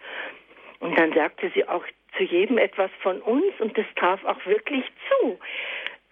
[0.79, 1.85] Und dann sagte sie auch
[2.17, 5.39] zu jedem etwas von uns und das traf auch wirklich zu.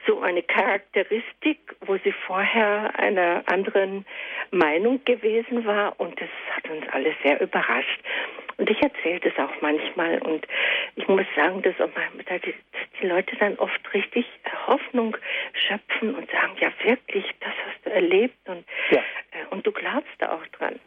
[0.10, 4.08] So eine Charakteristik, wo sie vorher einer anderen
[4.50, 8.00] Meinung gewesen war und das hat uns alle sehr überrascht.
[8.58, 10.48] Und ich erzähle das auch manchmal und
[10.96, 12.56] ich muss sagen, dass, die,
[13.00, 14.26] die Leute dann oft richtig
[14.66, 15.16] Hoffnung
[15.54, 19.02] schöpfen und sagen, ja wirklich, das hast du erlebt und, ja.
[19.30, 20.80] äh, und du glaubst da auch dran.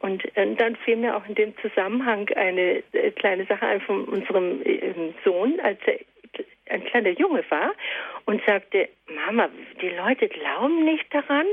[0.00, 4.04] Und äh, dann fiel mir auch in dem Zusammenhang eine äh, kleine Sache ein von
[4.04, 5.98] unserem äh, Sohn, als er
[6.68, 7.72] ein kleiner Junge war
[8.24, 9.48] und sagte, Mama,
[9.80, 11.46] die Leute glauben nicht daran,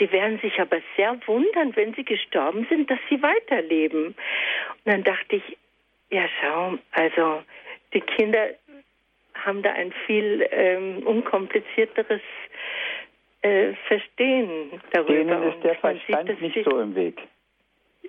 [0.00, 4.06] die werden sich aber sehr wundern, wenn sie gestorben sind, dass sie weiterleben.
[4.06, 4.16] Und
[4.84, 5.56] dann dachte ich,
[6.10, 7.42] ja schau, also
[7.92, 8.48] die Kinder
[9.34, 12.22] haben da ein viel ähm, unkomplizierteres
[13.42, 15.12] äh, Verstehen darüber.
[15.12, 17.20] Denen ist der Verstand nicht so im Weg.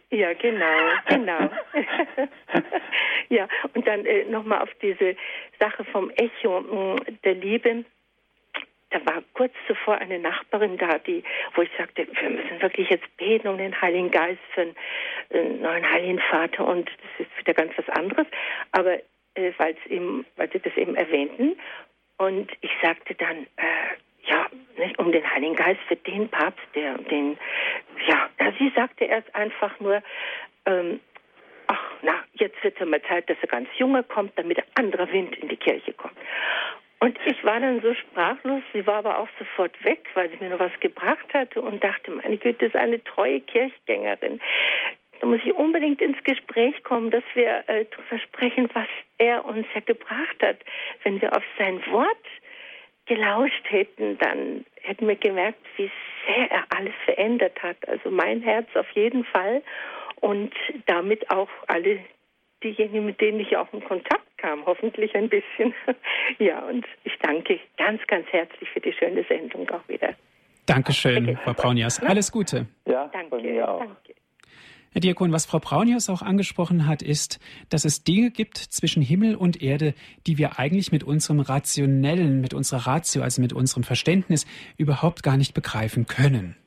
[0.09, 0.77] Ja, genau,
[1.07, 1.49] genau.
[3.29, 5.15] ja, und dann äh, nochmal auf diese
[5.59, 7.85] Sache vom Echo mh, der Liebe.
[8.89, 11.23] Da war kurz zuvor eine Nachbarin da, die,
[11.55, 14.75] wo ich sagte, wir müssen wirklich jetzt beten um den Heiligen Geist für einen
[15.31, 18.27] äh, neuen Heiligen Vater und das ist wieder ganz was anderes.
[18.71, 18.93] Aber
[19.35, 19.75] äh, weil
[20.51, 21.57] sie das eben erwähnten
[22.17, 23.97] und ich sagte dann, äh,
[24.27, 24.47] ja,
[24.77, 27.37] nicht um den Heiligen Geist für den Papst, der den,
[28.07, 30.01] ja, sie sagte erst einfach nur,
[30.65, 30.99] ähm,
[31.67, 35.11] ach, na, jetzt wird es mal Zeit, dass er ganz junge kommt, damit ein anderer
[35.11, 36.17] Wind in die Kirche kommt.
[36.99, 40.49] Und ich war dann so sprachlos, sie war aber auch sofort weg, weil sie mir
[40.49, 44.39] noch was gebracht hatte und dachte, meine Güte, das ist eine treue Kirchgängerin.
[45.19, 48.87] da muss ich unbedingt ins Gespräch kommen, dass wir äh, darüber sprechen, was
[49.19, 50.57] er uns ja gebracht hat.
[51.03, 52.25] Wenn wir auf sein Wort
[53.07, 55.89] gelauscht hätten, dann hätten wir gemerkt, wie
[56.25, 57.77] sehr er alles verändert hat.
[57.87, 59.61] Also mein Herz auf jeden Fall
[60.21, 60.53] und
[60.85, 61.99] damit auch alle
[62.63, 65.73] diejenigen, mit denen ich auch in Kontakt kam, hoffentlich ein bisschen.
[66.39, 70.13] ja, und ich danke ganz, ganz herzlich für die schöne Sendung auch wieder.
[70.65, 72.03] Dankeschön, Frau Braunias.
[72.03, 72.67] Alles Gute.
[72.85, 74.13] Ja, danke, danke.
[74.97, 77.39] Herr Diakon, was Frau Braunius auch angesprochen hat, ist,
[77.69, 79.93] dass es Dinge gibt zwischen Himmel und Erde,
[80.25, 85.37] die wir eigentlich mit unserem rationellen, mit unserer Ratio, also mit unserem Verständnis überhaupt gar
[85.37, 86.57] nicht begreifen können.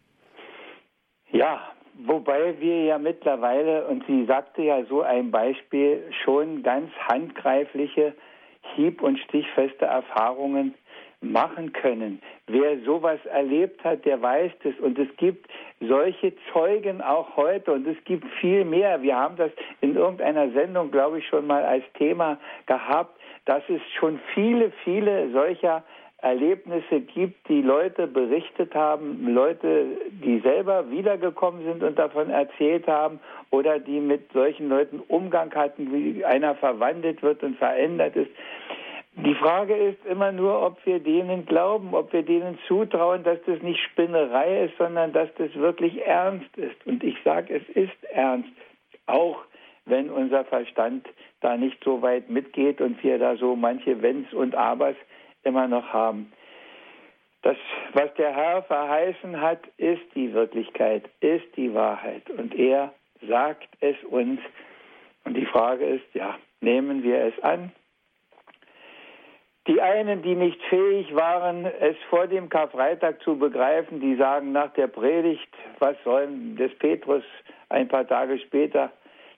[1.33, 1.73] Ja,
[2.07, 8.15] wobei wir ja mittlerweile, und sie sagte ja so ein Beispiel, schon ganz handgreifliche,
[8.77, 10.77] hieb- und stichfeste Erfahrungen
[11.21, 12.21] machen können.
[12.47, 14.75] Wer sowas erlebt hat, der weiß das.
[14.81, 15.51] Und es gibt
[15.81, 19.03] solche Zeugen auch heute und es gibt viel mehr.
[19.03, 19.51] Wir haben das
[19.81, 25.31] in irgendeiner Sendung, glaube ich, schon mal als Thema gehabt, dass es schon viele, viele
[25.31, 25.85] solcher
[26.23, 33.21] Erlebnisse gibt, die Leute berichtet haben, Leute, die selber wiedergekommen sind und davon erzählt haben
[33.51, 38.31] oder die mit solchen Leuten Umgang hatten, wie einer verwandelt wird und verändert ist.
[39.17, 43.61] Die Frage ist immer nur, ob wir denen glauben, ob wir denen zutrauen, dass das
[43.61, 46.87] nicht Spinnerei ist, sondern dass das wirklich ernst ist.
[46.87, 48.51] Und ich sage, es ist ernst,
[49.07, 49.43] auch
[49.85, 51.09] wenn unser Verstand
[51.41, 54.97] da nicht so weit mitgeht und wir da so manche Wenns und Abers
[55.43, 56.33] immer noch haben.
[57.43, 57.57] Das,
[57.95, 62.31] was der Herr verheißen hat, ist die Wirklichkeit, ist die Wahrheit.
[62.31, 62.93] Und er
[63.27, 64.41] sagt es uns.
[65.25, 67.73] Und die Frage ist, ja, nehmen wir es an
[69.67, 74.73] die einen, die nicht fähig waren, es vor dem Karfreitag zu begreifen, die sagen nach
[74.73, 75.49] der Predigt,
[75.79, 77.25] was sollen des Petrus
[77.69, 78.91] ein paar Tage später,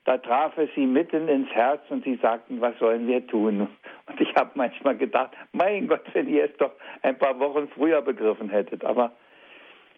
[0.05, 3.69] da traf es sie mitten ins Herz und sie sagten, was sollen wir tun?
[4.07, 8.01] Und ich habe manchmal gedacht, mein Gott, wenn ihr es doch ein paar Wochen früher
[8.01, 8.83] begriffen hättet.
[8.83, 9.13] Aber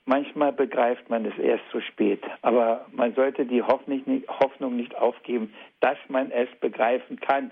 [0.05, 2.23] manchmal begreift man es erst zu spät.
[2.43, 7.49] Aber man sollte die Hoffnung nicht aufgeben, dass man es begreifen kann.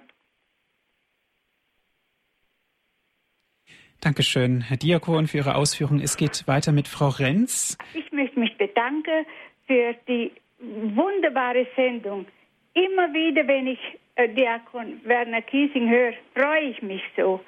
[4.03, 6.01] Dankeschön, Herr Diakon, für Ihre Ausführungen.
[6.03, 7.77] Es geht weiter mit Frau Renz.
[7.93, 9.25] Ich möchte mich bedanken
[9.65, 10.29] für die
[10.59, 12.25] wunderbare Sendung.
[12.73, 13.79] Immer wieder, wenn ich
[14.15, 17.39] äh, Diakon Werner Kiesing höre, freue ich mich so.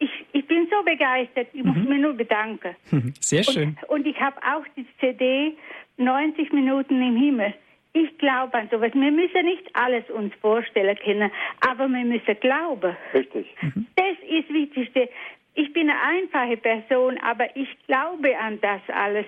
[0.00, 1.68] Ich, ich bin so begeistert, ich mhm.
[1.68, 2.74] muss mich nur bedanken.
[3.20, 3.78] Sehr schön.
[3.86, 5.56] Und, und ich habe auch die CD
[5.96, 7.54] 90 Minuten im Himmel.
[7.92, 8.90] Ich glaube an sowas.
[8.94, 11.30] Wir müssen nicht alles uns vorstellen können,
[11.60, 12.96] aber wir müssen glauben.
[13.14, 13.46] Richtig.
[13.62, 13.86] Mhm.
[13.94, 15.08] Das ist das Wichtigste
[15.54, 19.26] ich bin eine einfache Person, aber ich glaube an das alles.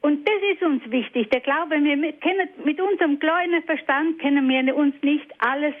[0.00, 1.28] Und das ist uns wichtig.
[1.30, 5.74] Der Glaube, wir können, mit unserem kleinen Verstand können wir uns nicht alles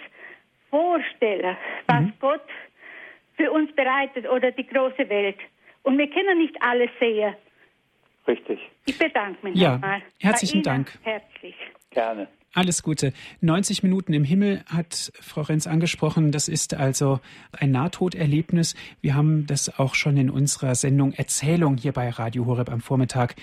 [0.70, 2.12] vorstellen, was mhm.
[2.20, 2.44] Gott
[3.36, 5.38] für uns bereitet oder die große Welt.
[5.84, 7.34] Und wir können nicht alles sehen.
[8.26, 8.58] Richtig.
[8.84, 10.02] Ich bedanke mich ja, nochmal.
[10.20, 10.98] Herzlichen Dank.
[11.02, 11.54] Herzlich.
[11.90, 12.28] Gerne.
[12.58, 13.12] Alles Gute.
[13.40, 16.32] 90 Minuten im Himmel hat Frau Renz angesprochen.
[16.32, 17.20] Das ist also
[17.56, 18.74] ein Nahtoderlebnis.
[19.00, 23.36] Wir haben das auch schon in unserer Sendung Erzählung hier bei Radio Horeb am Vormittag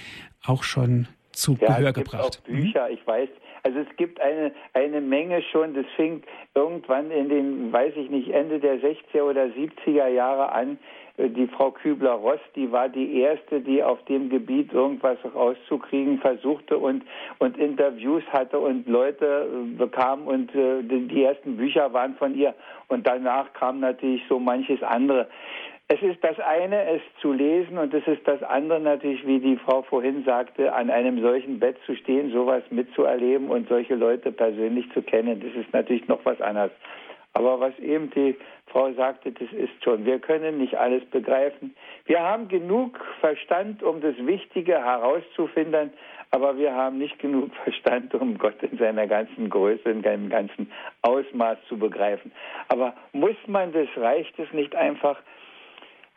[0.45, 2.41] auch schon zu ja, Gehör es gibt gebracht.
[2.43, 3.29] Auch Bücher, ich weiß.
[3.63, 6.21] Also es gibt eine, eine Menge schon, das fing
[6.53, 10.77] irgendwann in den, weiß ich nicht, Ende der 60er oder 70er Jahre an,
[11.17, 17.03] die Frau Kübler-Ross, die war die erste, die auf dem Gebiet irgendwas rauszukriegen versuchte und,
[17.39, 22.53] und Interviews hatte und Leute äh, bekam und äh, die ersten Bücher waren von ihr.
[22.89, 25.27] Und danach kam natürlich so manches andere.
[25.87, 29.55] Es ist das eine, es zu lesen und es ist das andere natürlich, wie die
[29.55, 34.91] Frau vorhin sagte, an einem solchen Bett zu stehen, sowas mitzuerleben und solche Leute persönlich
[34.93, 35.39] zu kennen.
[35.39, 36.71] Das ist natürlich noch was anderes.
[37.33, 38.35] Aber was eben die
[38.75, 40.05] Frau sagte, das ist schon.
[40.05, 41.73] Wir können nicht alles begreifen.
[42.07, 45.93] Wir haben genug Verstand, um das Wichtige herauszufinden,
[46.31, 50.69] aber wir haben nicht genug Verstand, um Gott in seiner ganzen Größe, in seinem ganzen
[51.03, 52.33] Ausmaß zu begreifen.
[52.67, 55.21] Aber muss man das, reicht es nicht einfach,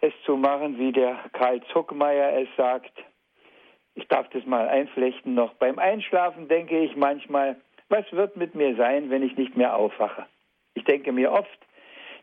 [0.01, 2.93] es zu machen, wie der Karl Zuckmeier es sagt?
[3.95, 5.55] Ich darf das mal einflechten noch.
[5.55, 7.55] Beim Einschlafen denke ich manchmal,
[7.89, 10.27] was wird mit mir sein, wenn ich nicht mehr aufwache?
[10.75, 11.68] Ich denke mir oft,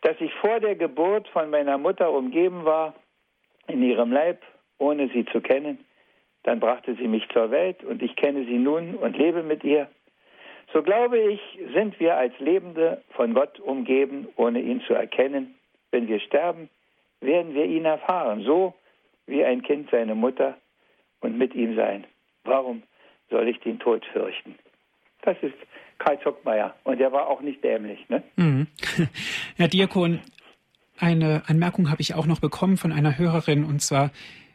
[0.02, 2.94] dass ich vor der Geburt von meiner Mutter umgeben war,
[3.68, 4.42] in ihrem Leib,
[4.78, 5.80] ohne sie zu kennen.
[6.44, 9.90] Dann brachte sie mich zur Welt und ich kenne sie nun und lebe mit ihr.
[10.74, 11.40] So glaube ich,
[11.74, 15.56] sind wir als Lebende von Gott umgeben, ohne ihn zu erkennen.
[15.92, 16.70] Wenn wir sterben,
[17.22, 18.74] werden wir ihn erfahren, so
[19.26, 20.58] wie ein Kind seine Mutter
[21.22, 22.06] und mit ihm sein.
[22.44, 22.84] Warum
[23.30, 24.56] soll ich den Tod fürchten?
[25.22, 25.56] Das ist
[26.00, 26.76] Karl Zuckmeier.
[26.84, 28.08] Und der war auch nicht dämlich.
[28.10, 28.24] Ne?
[28.36, 28.68] Mhm.
[29.58, 30.20] Herr Diakon,
[31.00, 33.64] eine Anmerkung habe ich auch noch bekommen von einer Hörerin.
[33.64, 34.12] Und zwar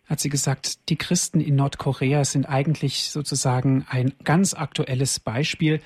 [0.09, 5.81] hat sie gesagt, die Christen in Nordkorea sind eigentlich sozusagen ein ganz aktuelles Beispiel,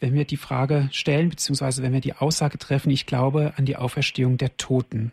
[0.00, 3.76] wenn wir die Frage stellen, beziehungsweise wenn wir die Aussage treffen, ich glaube an die
[3.76, 5.12] Auferstehung der Toten.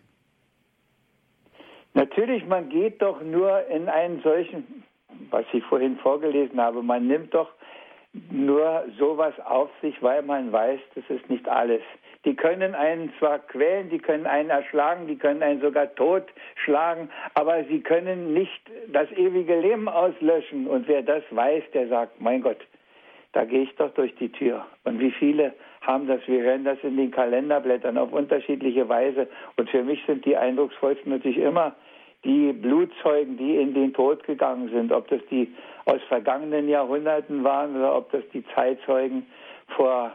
[1.94, 4.84] Natürlich, man geht doch nur in einen solchen,
[5.30, 7.50] was ich vorhin vorgelesen habe, man nimmt doch
[8.32, 11.82] nur sowas auf sich, weil man weiß, das ist nicht alles.
[12.26, 17.64] Die können einen zwar quälen, die können einen erschlagen, die können einen sogar totschlagen, aber
[17.66, 20.68] sie können nicht das ewige Leben auslöschen.
[20.68, 22.60] Und wer das weiß, der sagt, mein Gott,
[23.34, 24.66] da gehe ich doch durch die Tür.
[24.84, 26.20] Und wie viele haben das?
[26.28, 29.28] Wir hören das in den Kalenderblättern auf unterschiedliche Weise.
[29.56, 31.76] Und für mich sind die eindrucksvollsten natürlich immer
[32.26, 35.54] die Blutzeugen, die in den Tod gegangen sind, ob das die
[35.88, 39.26] aus vergangenen Jahrhunderten waren oder ob das die Zeitzeugen
[39.76, 40.12] vor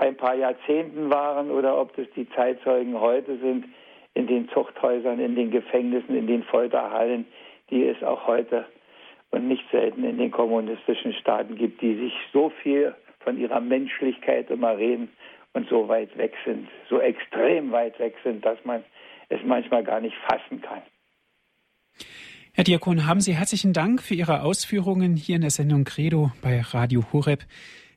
[0.00, 3.66] ein paar Jahrzehnten waren oder ob das die Zeitzeugen heute sind
[4.14, 7.26] in den Zuchthäusern, in den Gefängnissen, in den Folterhallen,
[7.70, 8.66] die es auch heute
[9.30, 14.48] und nicht selten in den kommunistischen Staaten gibt, die sich so viel von ihrer Menschlichkeit
[14.50, 15.10] immer reden
[15.54, 18.84] und so weit weg sind, so extrem weit weg sind, dass man
[19.28, 20.82] es manchmal gar nicht fassen kann.
[22.56, 26.62] Herr Diakon, haben Sie herzlichen Dank für Ihre Ausführungen hier in der Sendung Credo bei
[26.62, 27.44] Radio Horeb.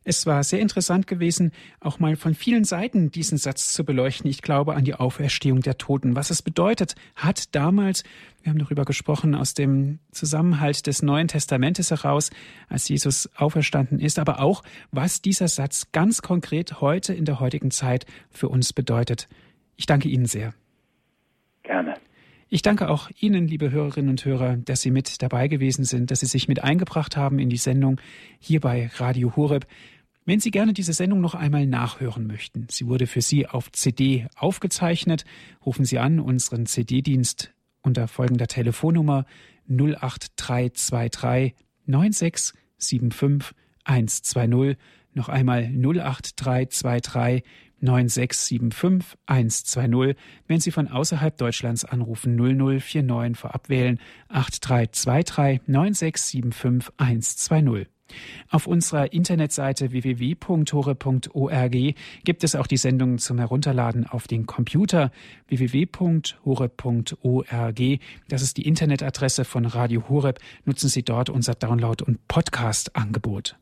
[0.04, 4.30] Es war sehr interessant gewesen, auch mal von vielen Seiten diesen Satz zu beleuchten.
[4.30, 6.18] Ich glaube an die Auferstehung der Toten.
[6.18, 8.04] Was es bedeutet, hat damals,
[8.44, 12.30] wir haben darüber gesprochen, aus dem Zusammenhalt des Neuen Testamentes heraus,
[12.68, 17.72] als Jesus auferstanden ist, aber auch, was dieser Satz ganz konkret heute in der heutigen
[17.72, 19.30] Zeit für uns bedeutet.
[19.78, 20.54] Ich danke Ihnen sehr.
[21.64, 21.94] Gerne.
[22.52, 26.22] Ich danke auch Ihnen, liebe Hörerinnen und Hörer, dass Sie mit dabei gewesen sind, dass
[26.22, 28.02] Sie sich mit eingebracht haben in die Sendung
[28.40, 29.68] hier bei Radio Horeb.
[30.26, 34.26] Wenn Sie gerne diese Sendung noch einmal nachhören möchten, sie wurde für Sie auf CD
[34.36, 35.26] aufgezeichnet,
[35.64, 39.26] rufen Sie an unseren CD-Dienst unter folgender Telefonnummer
[39.68, 41.54] 08323
[41.86, 44.76] 9675 120.
[45.14, 47.44] Noch einmal 08323
[47.82, 50.16] 9675 120.
[50.48, 54.00] Wenn Sie von außerhalb Deutschlands anrufen, 0049 vorab wählen
[54.30, 57.88] 8323 9675 120.
[58.50, 61.76] Auf unserer Internetseite www.hore.org
[62.24, 65.12] gibt es auch die Sendung zum Herunterladen auf den Computer
[65.48, 66.40] www.hore.org.
[68.28, 70.40] Das ist die Internetadresse von Radio Horeb.
[70.66, 73.58] Nutzen Sie dort unser Download- und Podcast-Angebot.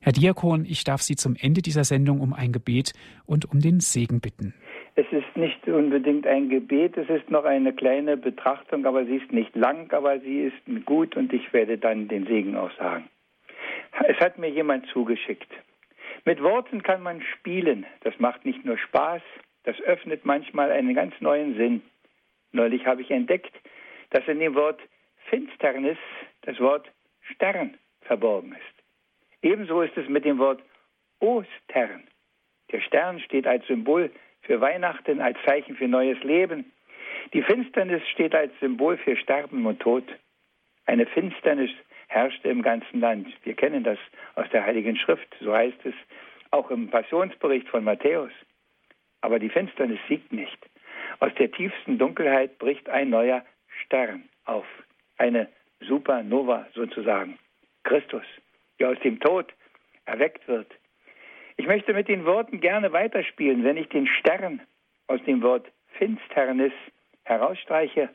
[0.00, 2.92] Herr Diakon, ich darf Sie zum Ende dieser Sendung um ein Gebet
[3.26, 4.54] und um den Segen bitten.
[4.94, 9.32] Es ist nicht unbedingt ein Gebet, es ist noch eine kleine Betrachtung, aber sie ist
[9.32, 13.08] nicht lang, aber sie ist gut und ich werde dann den Segen auch sagen.
[14.06, 15.50] Es hat mir jemand zugeschickt.
[16.24, 17.86] Mit Worten kann man spielen.
[18.02, 19.22] Das macht nicht nur Spaß,
[19.64, 21.82] das öffnet manchmal einen ganz neuen Sinn.
[22.52, 23.52] Neulich habe ich entdeckt,
[24.10, 24.80] dass in dem Wort
[25.30, 25.98] Finsternis
[26.42, 26.90] das Wort
[27.34, 28.71] Stern verborgen ist.
[29.42, 30.62] Ebenso ist es mit dem Wort
[31.18, 32.04] Ostern.
[32.70, 34.10] Der Stern steht als Symbol
[34.42, 36.72] für Weihnachten, als Zeichen für neues Leben.
[37.32, 40.04] Die Finsternis steht als Symbol für Sterben und Tod.
[40.86, 41.70] Eine Finsternis
[42.08, 43.28] herrschte im ganzen Land.
[43.44, 43.98] Wir kennen das
[44.36, 45.94] aus der Heiligen Schrift, so heißt es
[46.50, 48.32] auch im Passionsbericht von Matthäus.
[49.22, 50.58] Aber die Finsternis siegt nicht.
[51.20, 53.44] Aus der tiefsten Dunkelheit bricht ein neuer
[53.84, 54.66] Stern auf,
[55.18, 55.48] eine
[55.80, 57.38] Supernova sozusagen,
[57.84, 58.24] Christus
[58.82, 59.54] der aus dem Tod
[60.06, 60.66] erweckt wird.
[61.56, 63.62] Ich möchte mit den Worten gerne weiterspielen.
[63.62, 64.60] Wenn ich den Stern
[65.06, 66.72] aus dem Wort Finsternis
[67.22, 68.08] herausstreiche,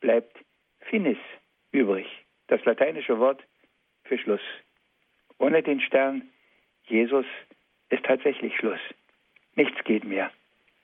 [0.00, 0.36] bleibt
[0.80, 1.18] Finis
[1.70, 2.08] übrig,
[2.48, 3.44] das lateinische Wort
[4.02, 4.40] für Schluss.
[5.38, 6.28] Ohne den Stern
[6.86, 7.26] Jesus
[7.90, 8.80] ist tatsächlich Schluss.
[9.54, 10.32] Nichts geht mehr.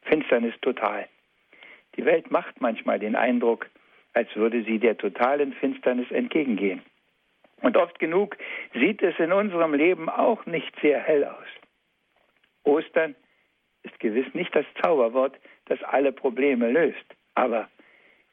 [0.03, 1.09] Finsternis total.
[1.97, 3.69] Die Welt macht manchmal den Eindruck,
[4.13, 6.83] als würde sie der totalen Finsternis entgegengehen.
[7.63, 8.37] Und oft genug
[8.75, 11.47] sieht es in unserem Leben auch nicht sehr hell aus.
[12.65, 13.15] Ostern
[13.83, 17.05] ist gewiss nicht das Zauberwort, das alle Probleme löst.
[17.35, 17.69] Aber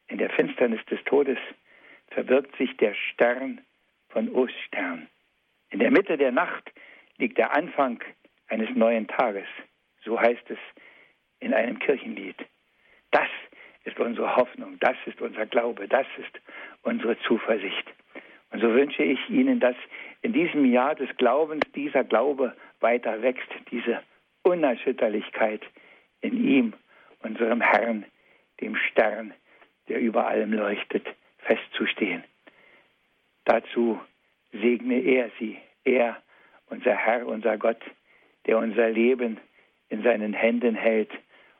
[0.07, 1.37] in der Finsternis des Todes
[2.09, 3.61] verbirgt sich der Stern
[4.09, 5.07] von Ostern.
[5.69, 6.71] In der Mitte der Nacht
[7.17, 8.03] liegt der Anfang
[8.47, 9.47] eines neuen Tages.
[10.03, 10.59] So heißt es
[11.39, 12.37] in einem Kirchenlied.
[13.11, 13.29] Das
[13.83, 16.39] ist unsere Hoffnung, das ist unser Glaube, das ist
[16.83, 17.85] unsere Zuversicht.
[18.53, 19.75] Und so wünsche ich Ihnen, dass
[20.21, 24.01] in diesem Jahr des Glaubens dieser Glaube weiter wächst, diese
[24.43, 25.61] Unerschütterlichkeit
[26.21, 26.73] in ihm,
[27.23, 28.05] unserem Herrn,
[28.61, 29.33] dem Stern,
[29.87, 31.05] der über allem leuchtet,
[31.39, 32.23] festzustehen.
[33.45, 33.99] Dazu
[34.51, 36.21] segne er sie, er,
[36.67, 37.81] unser Herr, unser Gott,
[38.45, 39.39] der unser Leben
[39.89, 41.11] in seinen Händen hält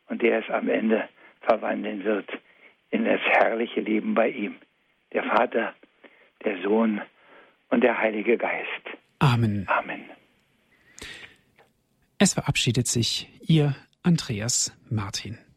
[0.09, 1.09] und der es am Ende
[1.41, 2.29] verwandeln wird
[2.91, 4.55] in das herrliche Leben bei ihm.
[5.11, 5.73] Der Vater,
[6.45, 7.01] der Sohn
[7.69, 8.67] und der Heilige Geist.
[9.19, 9.65] Amen.
[9.67, 10.01] Amen.
[12.17, 15.37] Es verabschiedet sich Ihr Andreas Martin.